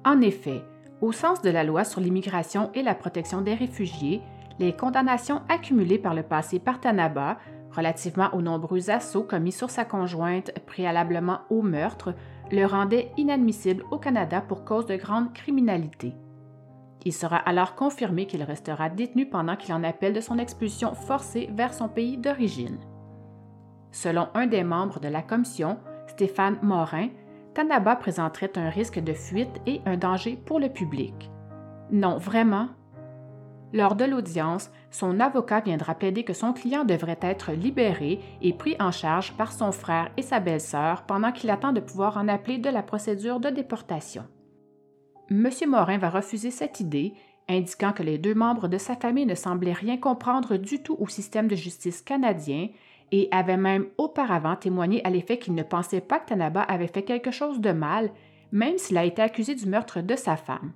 En 0.04 0.20
effet, 0.20 0.62
au 1.00 1.12
sens 1.12 1.40
de 1.42 1.50
la 1.50 1.64
loi 1.64 1.84
sur 1.84 2.00
l'immigration 2.00 2.70
et 2.74 2.82
la 2.82 2.94
protection 2.94 3.42
des 3.42 3.54
réfugiés, 3.54 4.20
les 4.58 4.74
condamnations 4.74 5.42
accumulées 5.48 5.98
par 5.98 6.14
le 6.14 6.22
passé 6.22 6.58
par 6.58 6.80
Tanaba, 6.80 7.38
relativement 7.72 8.32
aux 8.34 8.42
nombreux 8.42 8.90
assauts 8.90 9.24
commis 9.24 9.52
sur 9.52 9.70
sa 9.70 9.84
conjointe 9.84 10.52
préalablement 10.66 11.40
au 11.50 11.62
meurtre, 11.62 12.14
le 12.52 12.64
rendaient 12.64 13.10
inadmissible 13.16 13.84
au 13.90 13.98
Canada 13.98 14.40
pour 14.40 14.64
cause 14.64 14.86
de 14.86 14.96
grande 14.96 15.32
criminalité. 15.32 16.14
Il 17.04 17.12
sera 17.12 17.36
alors 17.36 17.74
confirmé 17.74 18.26
qu'il 18.26 18.42
restera 18.42 18.88
détenu 18.88 19.28
pendant 19.28 19.56
qu'il 19.56 19.74
en 19.74 19.84
appelle 19.84 20.14
de 20.14 20.20
son 20.20 20.38
expulsion 20.38 20.94
forcée 20.94 21.50
vers 21.52 21.74
son 21.74 21.88
pays 21.88 22.16
d'origine. 22.16 22.78
Selon 23.90 24.28
un 24.34 24.46
des 24.46 24.64
membres 24.64 25.00
de 25.00 25.08
la 25.08 25.22
commission, 25.22 25.78
Stéphane 26.06 26.58
Morin, 26.62 27.08
Tanaba 27.54 27.96
présenterait 27.96 28.52
un 28.56 28.68
risque 28.68 28.98
de 28.98 29.12
fuite 29.12 29.60
et 29.66 29.80
un 29.86 29.96
danger 29.96 30.36
pour 30.36 30.58
le 30.58 30.68
public. 30.68 31.30
Non, 31.90 32.16
vraiment, 32.18 32.68
lors 33.74 33.96
de 33.96 34.04
l'audience, 34.04 34.70
son 34.92 35.18
avocat 35.18 35.58
viendra 35.58 35.96
plaider 35.96 36.22
que 36.22 36.32
son 36.32 36.52
client 36.52 36.84
devrait 36.84 37.18
être 37.20 37.50
libéré 37.50 38.20
et 38.40 38.52
pris 38.52 38.76
en 38.78 38.92
charge 38.92 39.32
par 39.32 39.50
son 39.50 39.72
frère 39.72 40.12
et 40.16 40.22
sa 40.22 40.38
belle-sœur 40.38 41.02
pendant 41.02 41.32
qu'il 41.32 41.50
attend 41.50 41.72
de 41.72 41.80
pouvoir 41.80 42.16
en 42.16 42.28
appeler 42.28 42.58
de 42.58 42.70
la 42.70 42.84
procédure 42.84 43.40
de 43.40 43.50
déportation. 43.50 44.22
M. 45.28 45.50
Morin 45.66 45.98
va 45.98 46.08
refuser 46.08 46.52
cette 46.52 46.78
idée, 46.78 47.14
indiquant 47.48 47.92
que 47.92 48.04
les 48.04 48.16
deux 48.16 48.36
membres 48.36 48.68
de 48.68 48.78
sa 48.78 48.94
famille 48.94 49.26
ne 49.26 49.34
semblaient 49.34 49.72
rien 49.72 49.96
comprendre 49.96 50.56
du 50.56 50.80
tout 50.80 50.96
au 51.00 51.08
système 51.08 51.48
de 51.48 51.56
justice 51.56 52.00
canadien 52.00 52.68
et 53.10 53.26
avait 53.32 53.56
même 53.56 53.86
auparavant 53.98 54.54
témoigné 54.54 55.04
à 55.04 55.10
l'effet 55.10 55.38
qu'il 55.38 55.54
ne 55.54 55.64
pensait 55.64 56.00
pas 56.00 56.20
que 56.20 56.28
Tanaba 56.28 56.62
avait 56.62 56.86
fait 56.86 57.02
quelque 57.02 57.32
chose 57.32 57.60
de 57.60 57.72
mal, 57.72 58.12
même 58.52 58.78
s'il 58.78 58.98
a 58.98 59.04
été 59.04 59.20
accusé 59.20 59.56
du 59.56 59.66
meurtre 59.66 60.00
de 60.00 60.14
sa 60.14 60.36
femme. 60.36 60.72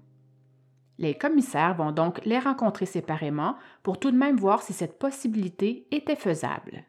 Les 0.99 1.15
commissaires 1.15 1.75
vont 1.75 1.93
donc 1.93 2.25
les 2.25 2.39
rencontrer 2.39 2.87
séparément 2.87 3.55
pour 3.83 4.01
tout 4.01 4.11
de 4.11 4.17
même 4.17 4.37
voir 4.37 4.63
si 4.63 4.73
cette 4.73 4.99
possibilité 4.99 5.87
était 5.93 6.17
faisable. 6.17 6.85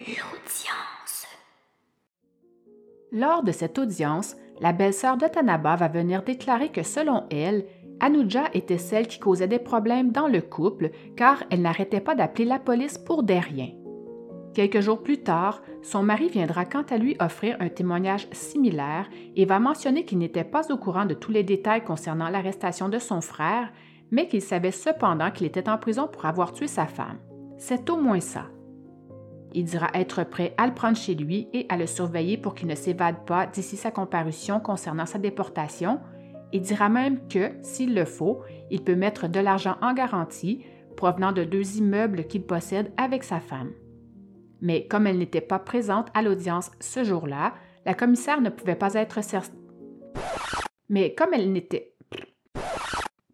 L'audience. 0.00 1.26
Lors 3.12 3.44
de 3.44 3.52
cette 3.52 3.78
audience, 3.78 4.34
la 4.60 4.72
belle-sœur 4.72 5.16
de 5.16 5.28
Tanaba 5.28 5.76
va 5.76 5.86
venir 5.86 6.24
déclarer 6.24 6.72
que 6.72 6.82
selon 6.82 7.24
elle, 7.30 7.66
Anuja 8.00 8.50
était 8.52 8.78
celle 8.78 9.06
qui 9.06 9.20
causait 9.20 9.46
des 9.46 9.60
problèmes 9.60 10.10
dans 10.10 10.26
le 10.26 10.40
couple 10.40 10.90
car 11.16 11.44
elle 11.50 11.62
n'arrêtait 11.62 12.00
pas 12.00 12.16
d'appeler 12.16 12.44
la 12.44 12.58
police 12.58 12.98
pour 12.98 13.22
des 13.22 13.38
riens. 13.38 13.83
Quelques 14.54 14.80
jours 14.80 15.02
plus 15.02 15.18
tard, 15.18 15.62
son 15.82 16.04
mari 16.04 16.28
viendra 16.28 16.64
quant 16.64 16.84
à 16.88 16.96
lui 16.96 17.16
offrir 17.18 17.56
un 17.58 17.68
témoignage 17.68 18.28
similaire 18.30 19.10
et 19.34 19.46
va 19.46 19.58
mentionner 19.58 20.04
qu'il 20.04 20.18
n'était 20.18 20.44
pas 20.44 20.72
au 20.72 20.76
courant 20.76 21.06
de 21.06 21.14
tous 21.14 21.32
les 21.32 21.42
détails 21.42 21.82
concernant 21.82 22.28
l'arrestation 22.28 22.88
de 22.88 23.00
son 23.00 23.20
frère, 23.20 23.72
mais 24.12 24.28
qu'il 24.28 24.42
savait 24.42 24.70
cependant 24.70 25.32
qu'il 25.32 25.46
était 25.46 25.68
en 25.68 25.76
prison 25.76 26.06
pour 26.06 26.24
avoir 26.24 26.52
tué 26.52 26.68
sa 26.68 26.86
femme. 26.86 27.18
C'est 27.58 27.90
au 27.90 27.96
moins 27.96 28.20
ça. 28.20 28.46
Il 29.54 29.64
dira 29.64 29.88
être 29.92 30.22
prêt 30.22 30.54
à 30.56 30.68
le 30.68 30.74
prendre 30.74 30.96
chez 30.96 31.16
lui 31.16 31.48
et 31.52 31.66
à 31.68 31.76
le 31.76 31.88
surveiller 31.88 32.36
pour 32.36 32.54
qu'il 32.54 32.68
ne 32.68 32.76
s'évade 32.76 33.24
pas 33.26 33.46
d'ici 33.46 33.76
sa 33.76 33.90
comparution 33.90 34.60
concernant 34.60 35.06
sa 35.06 35.18
déportation, 35.18 35.98
et 36.52 36.60
dira 36.60 36.88
même 36.88 37.26
que, 37.26 37.50
s'il 37.62 37.92
le 37.96 38.04
faut, 38.04 38.42
il 38.70 38.84
peut 38.84 38.94
mettre 38.94 39.26
de 39.26 39.40
l'argent 39.40 39.74
en 39.82 39.94
garantie 39.94 40.64
provenant 40.96 41.32
de 41.32 41.42
deux 41.42 41.78
immeubles 41.78 42.26
qu'il 42.28 42.46
possède 42.46 42.92
avec 42.96 43.24
sa 43.24 43.40
femme 43.40 43.72
mais 44.64 44.86
comme 44.86 45.06
elle 45.06 45.18
n'était 45.18 45.42
pas 45.42 45.58
présente 45.58 46.08
à 46.14 46.22
l'audience 46.22 46.70
ce 46.80 47.04
jour-là, 47.04 47.52
la 47.84 47.92
commissaire 47.92 48.40
ne 48.40 48.48
pouvait 48.48 48.74
pas 48.74 48.94
être 48.94 49.20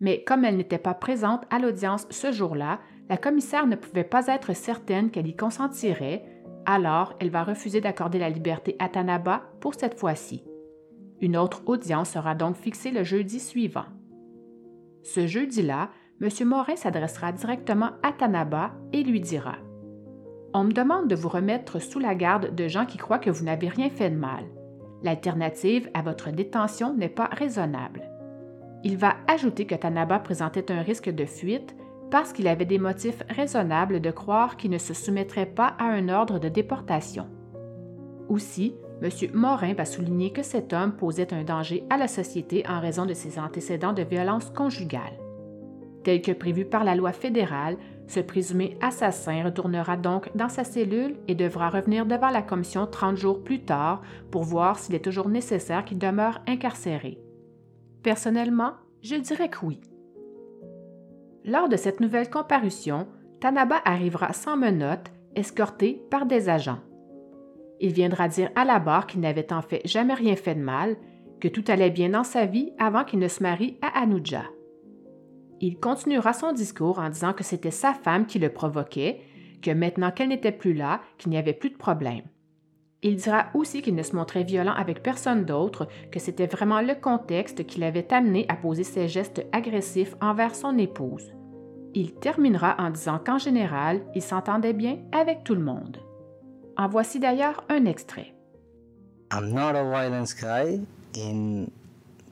mais 0.00 0.24
comme 0.24 0.44
elle 0.44 0.56
n'était 0.56 0.78
pas 0.78 0.94
présente 0.94 1.44
à 1.50 1.60
l'audience 1.60 2.08
ce 2.10 2.32
jour-là, 2.32 2.80
la 3.08 3.16
commissaire 3.16 3.68
ne 3.68 3.76
pouvait 3.76 4.02
pas 4.02 4.26
être 4.26 4.54
certaine 4.54 5.10
qu'elle 5.12 5.28
y 5.28 5.36
consentirait, 5.36 6.24
alors 6.66 7.14
elle 7.20 7.30
va 7.30 7.44
refuser 7.44 7.80
d'accorder 7.80 8.18
la 8.18 8.28
liberté 8.28 8.74
à 8.80 8.88
Tanaba 8.88 9.44
pour 9.60 9.74
cette 9.74 9.98
fois-ci. 9.98 10.42
Une 11.20 11.36
autre 11.36 11.62
audience 11.66 12.10
sera 12.10 12.34
donc 12.34 12.56
fixée 12.56 12.90
le 12.90 13.04
jeudi 13.04 13.38
suivant. 13.38 13.86
Ce 15.04 15.28
jeudi-là, 15.28 15.90
M. 16.20 16.28
Morin 16.48 16.76
s'adressera 16.76 17.30
directement 17.30 17.90
à 18.02 18.12
Tanaba 18.12 18.72
et 18.92 19.04
lui 19.04 19.20
dira 19.20 19.58
on 20.52 20.64
me 20.64 20.72
demande 20.72 21.08
de 21.08 21.14
vous 21.14 21.28
remettre 21.28 21.80
sous 21.80 21.98
la 21.98 22.14
garde 22.14 22.54
de 22.54 22.68
gens 22.68 22.86
qui 22.86 22.98
croient 22.98 23.18
que 23.18 23.30
vous 23.30 23.44
n'avez 23.44 23.68
rien 23.68 23.88
fait 23.88 24.10
de 24.10 24.16
mal. 24.16 24.44
L'alternative 25.02 25.88
à 25.94 26.02
votre 26.02 26.30
détention 26.30 26.94
n'est 26.94 27.08
pas 27.08 27.30
raisonnable. 27.32 28.10
Il 28.82 28.96
va 28.96 29.16
ajouter 29.28 29.66
que 29.66 29.74
Tanaba 29.74 30.18
présentait 30.18 30.72
un 30.72 30.82
risque 30.82 31.10
de 31.10 31.24
fuite 31.24 31.76
parce 32.10 32.32
qu'il 32.32 32.48
avait 32.48 32.64
des 32.64 32.78
motifs 32.78 33.22
raisonnables 33.28 34.00
de 34.00 34.10
croire 34.10 34.56
qu'il 34.56 34.70
ne 34.70 34.78
se 34.78 34.94
soumettrait 34.94 35.46
pas 35.46 35.76
à 35.78 35.84
un 35.84 36.08
ordre 36.08 36.38
de 36.38 36.48
déportation. 36.48 37.28
Aussi, 38.28 38.74
M. 39.02 39.10
Morin 39.32 39.74
va 39.74 39.84
souligner 39.84 40.32
que 40.32 40.42
cet 40.42 40.72
homme 40.72 40.92
posait 40.92 41.32
un 41.32 41.44
danger 41.44 41.84
à 41.88 41.96
la 41.96 42.08
société 42.08 42.64
en 42.68 42.80
raison 42.80 43.06
de 43.06 43.14
ses 43.14 43.38
antécédents 43.38 43.92
de 43.92 44.02
violence 44.02 44.50
conjugale. 44.50 45.18
Tel 46.02 46.20
que 46.22 46.32
prévu 46.32 46.64
par 46.64 46.84
la 46.84 46.94
loi 46.94 47.12
fédérale, 47.12 47.76
ce 48.10 48.18
présumé 48.18 48.76
assassin 48.80 49.44
retournera 49.44 49.96
donc 49.96 50.36
dans 50.36 50.48
sa 50.48 50.64
cellule 50.64 51.14
et 51.28 51.36
devra 51.36 51.70
revenir 51.70 52.06
devant 52.06 52.30
la 52.30 52.42
commission 52.42 52.84
30 52.84 53.16
jours 53.16 53.44
plus 53.44 53.60
tard 53.60 54.02
pour 54.32 54.42
voir 54.42 54.80
s'il 54.80 54.96
est 54.96 55.04
toujours 55.04 55.28
nécessaire 55.28 55.84
qu'il 55.84 55.98
demeure 55.98 56.40
incarcéré. 56.48 57.18
Personnellement, 58.02 58.72
je 59.00 59.14
dirais 59.14 59.48
que 59.48 59.64
oui. 59.64 59.80
Lors 61.44 61.68
de 61.68 61.76
cette 61.76 62.00
nouvelle 62.00 62.28
comparution, 62.28 63.06
Tanaba 63.38 63.80
arrivera 63.84 64.32
sans 64.32 64.56
menottes, 64.56 65.12
escorté 65.36 66.02
par 66.10 66.26
des 66.26 66.48
agents. 66.48 66.80
Il 67.78 67.92
viendra 67.92 68.26
dire 68.26 68.50
à 68.56 68.64
la 68.64 68.80
barre 68.80 69.06
qu'il 69.06 69.20
n'avait 69.20 69.52
en 69.52 69.62
fait 69.62 69.82
jamais 69.84 70.14
rien 70.14 70.34
fait 70.34 70.56
de 70.56 70.60
mal, 70.60 70.96
que 71.40 71.46
tout 71.46 71.64
allait 71.68 71.90
bien 71.90 72.08
dans 72.08 72.24
sa 72.24 72.44
vie 72.44 72.72
avant 72.76 73.04
qu'il 73.04 73.20
ne 73.20 73.28
se 73.28 73.40
marie 73.40 73.78
à 73.82 74.00
Anuja. 74.00 74.42
Il 75.60 75.78
continuera 75.78 76.32
son 76.32 76.52
discours 76.52 76.98
en 76.98 77.10
disant 77.10 77.34
que 77.34 77.44
c'était 77.44 77.70
sa 77.70 77.92
femme 77.92 78.26
qui 78.26 78.38
le 78.38 78.48
provoquait, 78.48 79.20
que 79.62 79.70
maintenant 79.70 80.10
qu'elle 80.10 80.30
n'était 80.30 80.52
plus 80.52 80.72
là, 80.72 81.00
qu'il 81.18 81.30
n'y 81.30 81.36
avait 81.36 81.52
plus 81.52 81.68
de 81.68 81.76
problème. 81.76 82.22
Il 83.02 83.16
dira 83.16 83.46
aussi 83.54 83.82
qu'il 83.82 83.94
ne 83.94 84.02
se 84.02 84.16
montrait 84.16 84.44
violent 84.44 84.72
avec 84.72 85.02
personne 85.02 85.44
d'autre, 85.44 85.88
que 86.10 86.18
c'était 86.18 86.46
vraiment 86.46 86.80
le 86.80 86.94
contexte 86.94 87.66
qui 87.66 87.80
l'avait 87.80 88.12
amené 88.12 88.46
à 88.48 88.56
poser 88.56 88.84
ces 88.84 89.08
gestes 89.08 89.46
agressifs 89.52 90.16
envers 90.20 90.54
son 90.54 90.76
épouse. 90.78 91.32
Il 91.94 92.14
terminera 92.14 92.76
en 92.78 92.90
disant 92.90 93.18
qu'en 93.18 93.38
général, 93.38 94.02
il 94.14 94.22
s'entendait 94.22 94.74
bien 94.74 94.98
avec 95.12 95.44
tout 95.44 95.54
le 95.54 95.62
monde. 95.62 95.98
En 96.76 96.88
voici 96.88 97.20
d'ailleurs 97.20 97.64
un 97.68 97.84
extrait. 97.84 98.34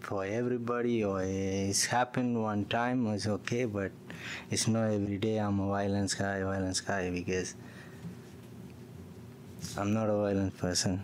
For 0.00 0.24
everybody 0.24 1.04
or 1.04 1.22
it's 1.22 1.84
happened 1.84 2.40
one 2.42 2.64
time 2.64 3.06
it's 3.08 3.26
okay 3.26 3.64
but 3.64 3.90
it's 4.50 4.66
not 4.66 4.90
every 4.90 5.18
day 5.18 5.38
I'm 5.38 5.60
a 5.60 5.68
violence 5.68 6.14
guy 6.14 6.42
violence 6.42 6.80
guy 6.80 7.10
because 7.10 7.54
I'm 9.76 9.92
not 9.92 10.08
a 10.08 10.16
violent 10.16 10.56
person. 10.56 11.02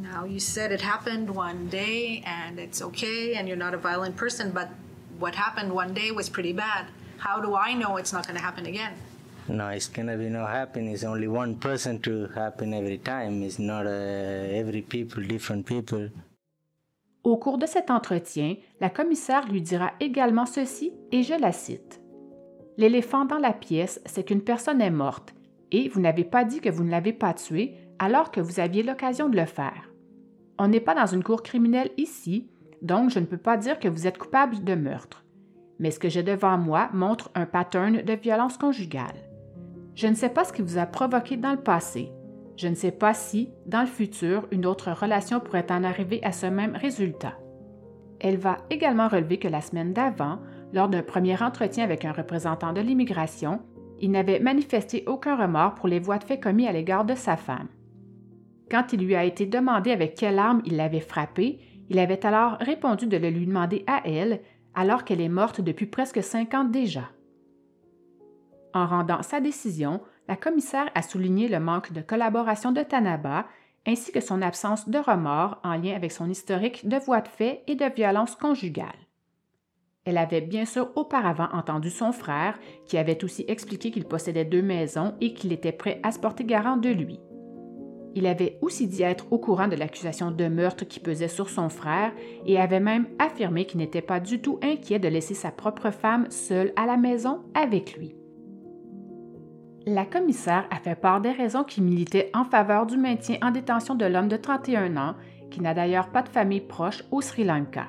Now, 0.00 0.24
you 0.24 0.40
said 0.40 0.72
it 0.72 0.80
happened 0.80 1.34
one 1.34 1.68
day 1.68 2.22
and 2.26 2.58
it's 2.58 2.82
okay 2.82 3.34
and 3.34 3.46
you're 3.46 3.56
not 3.56 3.74
a 3.74 3.78
violent 3.78 4.16
person, 4.16 4.50
but 4.50 4.70
what 5.18 5.34
happened 5.34 5.72
one 5.72 5.94
day 5.94 6.10
was 6.10 6.28
pretty 6.28 6.52
bad. 6.52 6.86
How 7.18 7.40
do 7.40 7.54
I 7.54 7.72
know 7.72 7.96
it's 7.96 8.12
not 8.12 8.26
going 8.26 8.36
to 8.36 8.42
happen 8.42 8.66
again? 8.66 8.94
No, 9.48 9.70
it's 9.70 9.88
gonna 9.88 10.16
be 10.16 10.30
no 10.30 10.46
only 11.04 11.26
one 11.26 11.56
person 11.56 11.98
to 12.00 12.28
happen 12.36 12.72
every 12.72 12.98
time. 12.98 13.42
It's 13.42 13.58
not 13.58 13.86
uh, 13.86 14.54
every 14.54 14.82
people, 14.82 15.22
different 15.26 15.66
people. 15.66 16.10
Au 17.24 17.36
cours 17.36 17.58
de 17.58 17.66
cet 17.66 17.90
entretien, 17.90 18.56
la 18.80 18.90
commissaire 18.90 19.46
lui 19.48 19.60
dira 19.60 19.92
également 20.00 20.46
ceci, 20.46 20.92
et 21.10 21.22
je 21.22 21.34
la 21.34 21.52
cite. 21.52 22.00
L'éléphant 22.76 23.24
dans 23.24 23.38
la 23.38 23.52
pièce, 23.52 24.00
c'est 24.06 24.24
qu'une 24.24 24.42
personne 24.42 24.80
est 24.80 24.90
morte, 24.90 25.34
et 25.70 25.88
vous 25.88 26.00
n'avez 26.00 26.24
pas 26.24 26.44
dit 26.44 26.60
que 26.60 26.70
vous 26.70 26.84
ne 26.84 26.90
l'avez 26.90 27.12
pas 27.12 27.34
tué 27.34 27.76
alors 27.98 28.30
que 28.30 28.40
vous 28.40 28.60
aviez 28.60 28.82
l'occasion 28.82 29.28
de 29.28 29.36
le 29.36 29.46
faire. 29.46 29.90
On 30.58 30.68
n'est 30.68 30.80
pas 30.80 30.94
dans 30.94 31.06
une 31.06 31.22
cour 31.22 31.42
criminelle 31.42 31.90
ici, 31.96 32.48
donc 32.80 33.10
je 33.10 33.18
ne 33.18 33.26
peux 33.26 33.38
pas 33.38 33.56
dire 33.56 33.78
que 33.78 33.88
vous 33.88 34.06
êtes 34.06 34.18
coupable 34.18 34.62
de 34.64 34.74
meurtre. 34.74 35.24
Mais 35.78 35.90
ce 35.90 35.98
que 35.98 36.08
j'ai 36.08 36.22
devant 36.22 36.58
moi 36.58 36.90
montre 36.92 37.30
un 37.34 37.46
pattern 37.46 38.02
de 38.02 38.12
violence 38.14 38.56
conjugale. 38.56 39.31
Je 39.94 40.06
ne 40.06 40.14
sais 40.14 40.30
pas 40.30 40.44
ce 40.44 40.52
qui 40.52 40.62
vous 40.62 40.78
a 40.78 40.86
provoqué 40.86 41.36
dans 41.36 41.52
le 41.52 41.60
passé. 41.60 42.12
Je 42.56 42.68
ne 42.68 42.74
sais 42.74 42.92
pas 42.92 43.14
si, 43.14 43.50
dans 43.66 43.80
le 43.80 43.86
futur, 43.86 44.46
une 44.50 44.66
autre 44.66 44.92
relation 44.92 45.40
pourrait 45.40 45.70
en 45.70 45.84
arriver 45.84 46.20
à 46.22 46.32
ce 46.32 46.46
même 46.46 46.76
résultat. 46.76 47.34
Elle 48.20 48.36
va 48.36 48.58
également 48.70 49.08
relever 49.08 49.38
que 49.38 49.48
la 49.48 49.60
semaine 49.60 49.92
d'avant, 49.92 50.38
lors 50.72 50.88
d'un 50.88 51.02
premier 51.02 51.42
entretien 51.42 51.84
avec 51.84 52.04
un 52.04 52.12
représentant 52.12 52.72
de 52.72 52.80
l'immigration, 52.80 53.60
il 54.00 54.10
n'avait 54.10 54.40
manifesté 54.40 55.04
aucun 55.06 55.36
remords 55.36 55.74
pour 55.74 55.88
les 55.88 56.00
voies 56.00 56.18
de 56.18 56.24
fait 56.24 56.40
commis 56.40 56.66
à 56.66 56.72
l'égard 56.72 57.04
de 57.04 57.14
sa 57.14 57.36
femme. 57.36 57.68
Quand 58.70 58.92
il 58.92 59.04
lui 59.04 59.14
a 59.14 59.24
été 59.24 59.44
demandé 59.44 59.90
avec 59.90 60.14
quelle 60.14 60.38
arme 60.38 60.62
il 60.64 60.76
l'avait 60.76 61.00
frappée, 61.00 61.58
il 61.90 61.98
avait 61.98 62.24
alors 62.24 62.56
répondu 62.60 63.06
de 63.06 63.16
le 63.16 63.28
lui 63.28 63.46
demander 63.46 63.84
à 63.86 64.02
elle, 64.04 64.40
alors 64.74 65.04
qu'elle 65.04 65.20
est 65.20 65.28
morte 65.28 65.60
depuis 65.60 65.86
presque 65.86 66.22
cinq 66.22 66.54
ans 66.54 66.64
déjà. 66.64 67.10
En 68.74 68.86
rendant 68.86 69.22
sa 69.22 69.40
décision, 69.40 70.00
la 70.28 70.36
commissaire 70.36 70.90
a 70.94 71.02
souligné 71.02 71.48
le 71.48 71.60
manque 71.60 71.92
de 71.92 72.00
collaboration 72.00 72.72
de 72.72 72.82
Tanaba 72.82 73.46
ainsi 73.86 74.12
que 74.12 74.20
son 74.20 74.42
absence 74.42 74.88
de 74.88 74.98
remords 74.98 75.58
en 75.64 75.74
lien 75.74 75.94
avec 75.94 76.12
son 76.12 76.30
historique 76.30 76.88
de 76.88 76.96
voies 76.98 77.20
de 77.20 77.28
fait 77.28 77.62
et 77.66 77.74
de 77.74 77.84
violence 77.94 78.36
conjugale. 78.36 78.88
Elle 80.04 80.18
avait 80.18 80.40
bien 80.40 80.64
sûr 80.64 80.90
auparavant 80.96 81.48
entendu 81.52 81.90
son 81.90 82.12
frère, 82.12 82.58
qui 82.86 82.98
avait 82.98 83.22
aussi 83.24 83.44
expliqué 83.46 83.90
qu'il 83.90 84.04
possédait 84.04 84.44
deux 84.44 84.62
maisons 84.62 85.14
et 85.20 85.32
qu'il 85.32 85.52
était 85.52 85.72
prêt 85.72 86.00
à 86.02 86.10
se 86.10 86.18
porter 86.18 86.44
garant 86.44 86.76
de 86.76 86.88
lui. 86.88 87.20
Il 88.14 88.26
avait 88.26 88.58
aussi 88.60 88.88
dit 88.88 89.02
être 89.02 89.32
au 89.32 89.38
courant 89.38 89.68
de 89.68 89.76
l'accusation 89.76 90.30
de 90.30 90.46
meurtre 90.46 90.84
qui 90.84 91.00
pesait 91.00 91.28
sur 91.28 91.48
son 91.48 91.68
frère 91.68 92.12
et 92.44 92.60
avait 92.60 92.80
même 92.80 93.06
affirmé 93.18 93.64
qu'il 93.64 93.78
n'était 93.78 94.02
pas 94.02 94.20
du 94.20 94.40
tout 94.40 94.58
inquiet 94.62 94.98
de 94.98 95.08
laisser 95.08 95.34
sa 95.34 95.50
propre 95.50 95.90
femme 95.90 96.30
seule 96.30 96.72
à 96.76 96.84
la 96.84 96.96
maison 96.96 97.40
avec 97.54 97.96
lui. 97.96 98.14
La 99.86 100.04
commissaire 100.04 100.66
a 100.70 100.76
fait 100.76 100.94
part 100.94 101.20
des 101.20 101.32
raisons 101.32 101.64
qui 101.64 101.80
militaient 101.80 102.30
en 102.34 102.44
faveur 102.44 102.86
du 102.86 102.96
maintien 102.96 103.38
en 103.42 103.50
détention 103.50 103.96
de 103.96 104.04
l'homme 104.04 104.28
de 104.28 104.36
31 104.36 104.96
ans, 104.96 105.14
qui 105.50 105.60
n'a 105.60 105.74
d'ailleurs 105.74 106.10
pas 106.10 106.22
de 106.22 106.28
famille 106.28 106.60
proche 106.60 107.02
au 107.10 107.20
Sri 107.20 107.42
Lanka. 107.42 107.88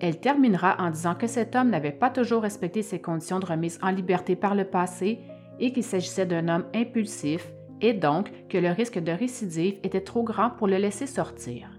Elle 0.00 0.18
terminera 0.18 0.74
en 0.80 0.90
disant 0.90 1.14
que 1.14 1.28
cet 1.28 1.54
homme 1.54 1.70
n'avait 1.70 1.92
pas 1.92 2.10
toujours 2.10 2.42
respecté 2.42 2.82
ses 2.82 3.00
conditions 3.00 3.38
de 3.38 3.46
remise 3.46 3.78
en 3.80 3.90
liberté 3.90 4.34
par 4.34 4.56
le 4.56 4.64
passé 4.64 5.20
et 5.60 5.72
qu'il 5.72 5.84
s'agissait 5.84 6.26
d'un 6.26 6.48
homme 6.48 6.66
impulsif 6.74 7.46
et 7.80 7.94
donc 7.94 8.30
que 8.48 8.58
le 8.58 8.70
risque 8.70 8.98
de 8.98 9.12
récidive 9.12 9.78
était 9.84 10.00
trop 10.00 10.24
grand 10.24 10.50
pour 10.50 10.66
le 10.66 10.78
laisser 10.78 11.06
sortir. 11.06 11.70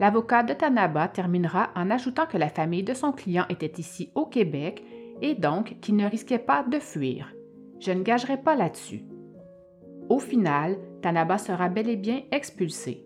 L'avocat 0.00 0.42
de 0.42 0.54
Tanaba 0.54 1.06
terminera 1.06 1.70
en 1.76 1.88
ajoutant 1.88 2.26
que 2.26 2.38
la 2.38 2.48
famille 2.48 2.82
de 2.82 2.94
son 2.94 3.12
client 3.12 3.44
était 3.48 3.80
ici 3.80 4.10
au 4.16 4.26
Québec 4.26 4.82
et 5.20 5.36
donc 5.36 5.76
qu'il 5.80 5.94
ne 5.94 6.06
risquait 6.06 6.38
pas 6.38 6.64
de 6.64 6.80
fuir. 6.80 7.32
Je 7.84 7.90
ne 7.90 8.02
gagerai 8.02 8.36
pas 8.36 8.54
là-dessus. 8.54 9.02
Au 10.08 10.20
final, 10.20 10.78
Tanaba 11.02 11.36
sera 11.36 11.68
bel 11.68 11.88
et 11.88 11.96
bien 11.96 12.22
expulsé. 12.30 13.04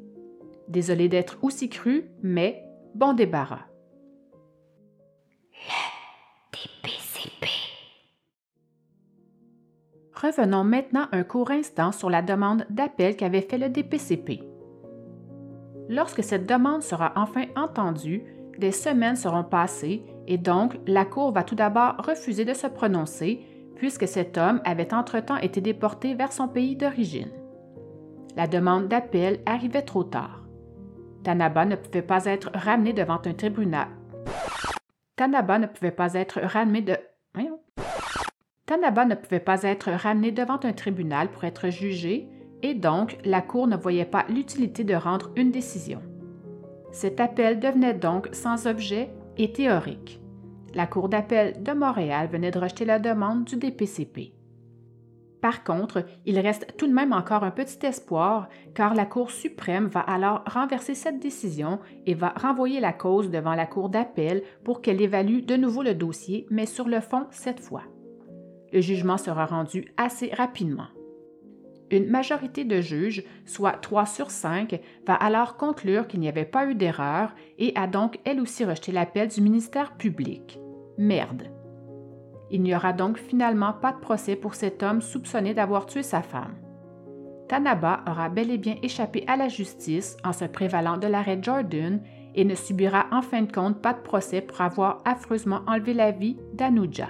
Désolé 0.68 1.08
d'être 1.08 1.38
aussi 1.40 1.70
cru, 1.70 2.10
mais 2.22 2.62
bon 2.94 3.14
débarras. 3.14 3.64
Revenons 10.14 10.64
maintenant 10.64 11.08
un 11.12 11.22
court 11.22 11.50
instant 11.50 11.92
sur 11.92 12.10
la 12.10 12.20
demande 12.20 12.66
d'appel 12.68 13.16
qu'avait 13.16 13.42
fait 13.42 13.58
le 13.58 13.70
DPCP. 13.70 14.42
Lorsque 15.88 16.22
cette 16.22 16.46
demande 16.46 16.82
sera 16.82 17.12
enfin 17.16 17.44
entendue, 17.54 18.24
des 18.58 18.72
semaines 18.72 19.16
seront 19.16 19.44
passées 19.44 20.02
et 20.26 20.38
donc 20.38 20.76
la 20.86 21.04
Cour 21.04 21.32
va 21.32 21.44
tout 21.44 21.54
d'abord 21.54 21.96
refuser 21.98 22.44
de 22.44 22.54
se 22.54 22.66
prononcer 22.66 23.40
puisque 23.76 24.08
cet 24.08 24.38
homme 24.38 24.60
avait 24.64 24.92
entre-temps 24.92 25.36
été 25.36 25.60
déporté 25.60 26.14
vers 26.14 26.32
son 26.32 26.48
pays 26.48 26.76
d'origine. 26.76 27.30
La 28.36 28.46
demande 28.46 28.88
d'appel 28.88 29.40
arrivait 29.46 29.82
trop 29.82 30.04
tard. 30.04 30.46
Tanaba 31.22 31.64
ne 31.64 31.76
pouvait 31.76 32.02
pas 32.02 32.24
être 32.26 32.50
ramené 32.54 32.92
devant 32.92 33.20
un 33.24 33.32
tribunal. 33.32 33.88
Tanaba 35.16 35.58
ne 35.58 35.66
pouvait 35.66 35.90
pas 35.90 36.14
être 36.14 36.40
ramené 36.40 36.82
de... 36.82 36.96
Ne 38.68 39.14
pouvait 39.14 39.40
pas 39.40 39.62
être 39.62 39.90
ramené 39.90 40.32
devant 40.32 40.58
un 40.62 40.72
tribunal 40.72 41.30
pour 41.30 41.44
être 41.44 41.68
jugé 41.68 42.28
et 42.62 42.74
donc 42.74 43.18
la 43.24 43.40
Cour 43.40 43.66
ne 43.66 43.76
voyait 43.76 44.04
pas 44.04 44.24
l'utilité 44.28 44.84
de 44.84 44.94
rendre 44.94 45.30
une 45.36 45.50
décision. 45.50 46.00
Cet 46.92 47.20
appel 47.20 47.60
devenait 47.60 47.94
donc 47.94 48.28
sans 48.32 48.66
objet 48.66 49.10
et 49.36 49.52
théorique. 49.52 50.20
La 50.76 50.86
Cour 50.86 51.08
d'appel 51.08 51.62
de 51.62 51.72
Montréal 51.72 52.28
venait 52.30 52.52
de 52.52 52.58
rejeter 52.58 52.84
la 52.84 52.98
demande 52.98 53.44
du 53.44 53.56
DPCP. 53.56 54.34
Par 55.40 55.64
contre, 55.64 56.04
il 56.24 56.38
reste 56.38 56.76
tout 56.76 56.86
de 56.86 56.92
même 56.92 57.12
encore 57.12 57.44
un 57.44 57.50
petit 57.50 57.84
espoir, 57.84 58.48
car 58.74 58.94
la 58.94 59.06
Cour 59.06 59.30
suprême 59.30 59.86
va 59.86 60.00
alors 60.00 60.44
renverser 60.46 60.94
cette 60.94 61.18
décision 61.18 61.80
et 62.04 62.14
va 62.14 62.34
renvoyer 62.36 62.78
la 62.78 62.92
cause 62.92 63.30
devant 63.30 63.54
la 63.54 63.66
Cour 63.66 63.88
d'appel 63.88 64.42
pour 64.64 64.82
qu'elle 64.82 65.00
évalue 65.00 65.44
de 65.44 65.56
nouveau 65.56 65.82
le 65.82 65.94
dossier, 65.94 66.46
mais 66.50 66.66
sur 66.66 66.88
le 66.88 67.00
fond 67.00 67.26
cette 67.30 67.60
fois 67.60 67.82
le 68.72 68.82
jugement 68.82 69.16
sera 69.16 69.46
rendu 69.46 69.90
assez 69.96 70.30
rapidement. 70.34 70.88
Une 71.90 72.10
majorité 72.10 72.64
de 72.64 72.80
juges, 72.82 73.24
soit 73.46 73.72
3 73.72 74.04
sur 74.04 74.30
5, 74.30 74.80
va 75.06 75.14
alors 75.14 75.56
conclure 75.56 76.08
qu'il 76.08 76.20
n'y 76.20 76.28
avait 76.28 76.44
pas 76.44 76.66
eu 76.66 76.74
d'erreur 76.74 77.34
et 77.58 77.72
a 77.76 77.86
donc 77.86 78.18
elle 78.24 78.40
aussi 78.40 78.64
rejeté 78.64 78.92
l'appel 78.92 79.28
du 79.28 79.40
ministère 79.40 79.96
public. 79.96 80.58
Merde. 80.98 81.50
Il 82.50 82.62
n'y 82.62 82.74
aura 82.74 82.92
donc 82.92 83.18
finalement 83.18 83.72
pas 83.72 83.92
de 83.92 83.98
procès 83.98 84.36
pour 84.36 84.54
cet 84.54 84.82
homme 84.82 85.00
soupçonné 85.00 85.54
d'avoir 85.54 85.86
tué 85.86 86.02
sa 86.02 86.22
femme. 86.22 86.54
Tanaba 87.48 88.04
aura 88.08 88.28
bel 88.28 88.50
et 88.50 88.58
bien 88.58 88.76
échappé 88.82 89.24
à 89.26 89.36
la 89.36 89.48
justice 89.48 90.16
en 90.24 90.32
se 90.32 90.44
prévalant 90.44 90.96
de 90.96 91.06
l'arrêt 91.06 91.38
Jordan 91.40 92.00
et 92.34 92.44
ne 92.44 92.54
subira 92.54 93.06
en 93.12 93.22
fin 93.22 93.42
de 93.42 93.52
compte 93.52 93.80
pas 93.80 93.94
de 93.94 94.02
procès 94.02 94.40
pour 94.40 94.60
avoir 94.60 95.00
affreusement 95.04 95.60
enlevé 95.66 95.94
la 95.94 96.10
vie 96.10 96.36
d'Anuja. 96.54 97.08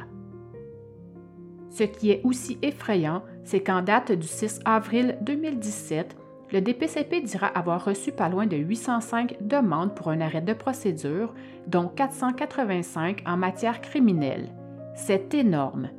Ce 1.70 1.84
qui 1.84 2.10
est 2.10 2.22
aussi 2.24 2.58
effrayant, 2.62 3.22
c'est 3.44 3.62
qu'en 3.62 3.82
date 3.82 4.12
du 4.12 4.26
6 4.26 4.60
avril 4.64 5.18
2017, 5.22 6.16
le 6.52 6.60
DPCP 6.60 7.22
dira 7.22 7.46
avoir 7.46 7.84
reçu 7.84 8.12
pas 8.12 8.28
loin 8.28 8.46
de 8.46 8.56
805 8.56 9.36
demandes 9.40 9.94
pour 9.94 10.10
un 10.10 10.20
arrêt 10.20 10.40
de 10.40 10.52
procédure, 10.52 11.34
dont 11.66 11.88
485 11.88 13.22
en 13.26 13.36
matière 13.36 13.80
criminelle. 13.80 14.52
C'est 14.94 15.34
énorme. 15.34 15.90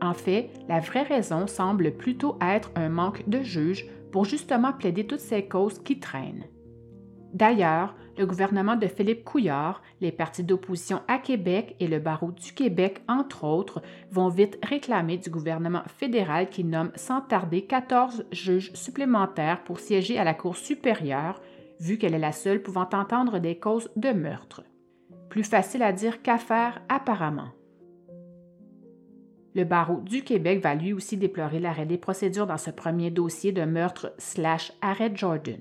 En 0.00 0.14
fait, 0.14 0.50
la 0.68 0.78
vraie 0.78 1.02
raison 1.02 1.46
semble 1.46 1.90
plutôt 1.92 2.38
être 2.40 2.70
un 2.76 2.88
manque 2.88 3.28
de 3.28 3.42
juges 3.42 3.86
pour 4.12 4.24
justement 4.24 4.72
plaider 4.72 5.06
toutes 5.06 5.18
ces 5.18 5.46
causes 5.46 5.80
qui 5.80 5.98
traînent. 5.98 6.44
D'ailleurs, 7.34 7.94
le 8.18 8.26
gouvernement 8.26 8.74
de 8.74 8.88
Philippe 8.88 9.24
Couillard, 9.24 9.80
les 10.00 10.10
partis 10.10 10.42
d'opposition 10.42 11.00
à 11.06 11.18
Québec 11.18 11.76
et 11.78 11.86
le 11.86 12.00
barreau 12.00 12.32
du 12.32 12.52
Québec, 12.52 13.02
entre 13.06 13.44
autres, 13.44 13.80
vont 14.10 14.28
vite 14.28 14.58
réclamer 14.64 15.18
du 15.18 15.30
gouvernement 15.30 15.82
fédéral 15.86 16.50
qui 16.50 16.64
nomme 16.64 16.90
sans 16.96 17.20
tarder 17.20 17.62
14 17.62 18.26
juges 18.32 18.72
supplémentaires 18.74 19.62
pour 19.62 19.78
siéger 19.78 20.18
à 20.18 20.24
la 20.24 20.34
Cour 20.34 20.56
supérieure, 20.56 21.40
vu 21.80 21.96
qu'elle 21.96 22.14
est 22.14 22.18
la 22.18 22.32
seule 22.32 22.60
pouvant 22.60 22.88
entendre 22.92 23.38
des 23.38 23.56
causes 23.56 23.88
de 23.94 24.10
meurtre. 24.10 24.64
Plus 25.30 25.44
facile 25.44 25.84
à 25.84 25.92
dire 25.92 26.20
qu'à 26.20 26.38
faire 26.38 26.82
apparemment. 26.88 27.50
Le 29.54 29.64
barreau 29.64 30.00
du 30.00 30.22
Québec 30.22 30.60
va 30.62 30.74
lui 30.74 30.92
aussi 30.92 31.16
déplorer 31.16 31.60
l'arrêt 31.60 31.86
des 31.86 31.98
procédures 31.98 32.46
dans 32.46 32.58
ce 32.58 32.70
premier 32.70 33.10
dossier 33.10 33.52
de 33.52 33.64
meurtre 33.64 34.12
slash 34.18 34.72
arrêt 34.80 35.12
Jordan. 35.14 35.60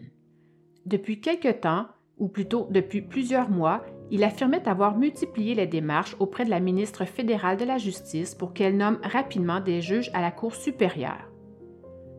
Depuis 0.85 1.19
quelque 1.19 1.51
temps, 1.51 1.87
ou 2.17 2.27
plutôt 2.27 2.67
depuis 2.71 3.01
plusieurs 3.01 3.49
mois, 3.49 3.83
il 4.09 4.23
affirmait 4.23 4.67
avoir 4.67 4.97
multiplié 4.97 5.53
les 5.53 5.67
démarches 5.67 6.15
auprès 6.19 6.45
de 6.45 6.49
la 6.49 6.59
ministre 6.59 7.05
fédérale 7.05 7.57
de 7.57 7.65
la 7.65 7.77
Justice 7.77 8.35
pour 8.35 8.53
qu'elle 8.53 8.77
nomme 8.77 8.99
rapidement 9.03 9.59
des 9.59 9.81
juges 9.81 10.11
à 10.13 10.21
la 10.21 10.31
Cour 10.31 10.55
supérieure. 10.55 11.29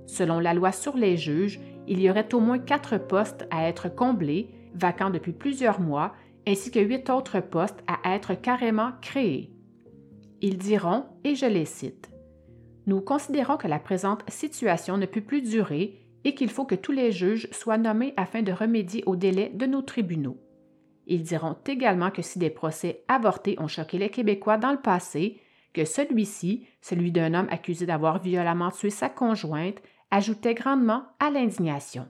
Selon 0.07 0.39
la 0.39 0.55
loi 0.55 0.73
sur 0.73 0.97
les 0.97 1.17
juges, 1.17 1.61
il 1.87 2.01
y 2.01 2.11
aurait 2.11 2.35
au 2.35 2.41
moins 2.41 2.59
quatre 2.59 2.99
postes 2.99 3.47
à 3.51 3.69
être 3.69 3.89
comblés, 3.95 4.51
vacants 4.75 5.11
depuis 5.11 5.33
plusieurs 5.33 5.81
mois, 5.81 6.13
ainsi 6.47 6.71
que 6.71 6.81
huit 6.81 7.11
autres 7.11 7.41
postes 7.41 7.83
à 7.87 8.15
être 8.15 8.35
carrément 8.35 8.93
créés. 9.01 9.51
Ils 10.41 10.59
diront, 10.59 11.05
et 11.25 11.35
je 11.35 11.47
les 11.47 11.65
cite, 11.65 12.11
Nous 12.87 13.01
considérons 13.01 13.57
que 13.57 13.69
la 13.69 13.79
présente 13.79 14.23
situation 14.31 14.97
ne 14.97 15.07
peut 15.07 15.21
plus 15.21 15.43
durer 15.43 16.08
et 16.24 16.35
qu'il 16.35 16.50
faut 16.50 16.64
que 16.64 16.74
tous 16.74 16.92
les 16.92 17.12
juges 17.12 17.48
soient 17.52 17.78
nommés 17.78 18.14
afin 18.16 18.42
de 18.42 18.52
remédier 18.52 19.02
aux 19.07 19.16
délais 19.16 19.50
de 19.54 19.66
nos 19.66 19.83
tribunaux. 19.83 20.38
Ils 21.07 21.22
diront 21.22 21.57
également 21.66 22.11
que 22.11 22.22
si 22.22 22.38
des 22.38 22.50
procès 22.50 23.04
avortés 23.09 23.57
ont 23.59 23.68
choqué 23.68 23.98
les 23.98 24.11
Québécois 24.11 24.59
dans 24.59 24.72
le 24.72 24.81
passé, 24.81 25.40
que 25.72 25.85
celui-ci, 25.85 26.66
celui 26.81 27.12
d'un 27.12 27.35
homme 27.35 27.48
accusé 27.50 27.87
d'avoir 27.87 28.20
violemment 28.20 28.70
tué 28.70 28.90
sa 28.90 29.09
conjointe, 29.09 29.81
ajoutait 30.11 30.54
grandement 30.54 31.04
à 31.18 31.31
l'indignation. 31.31 32.07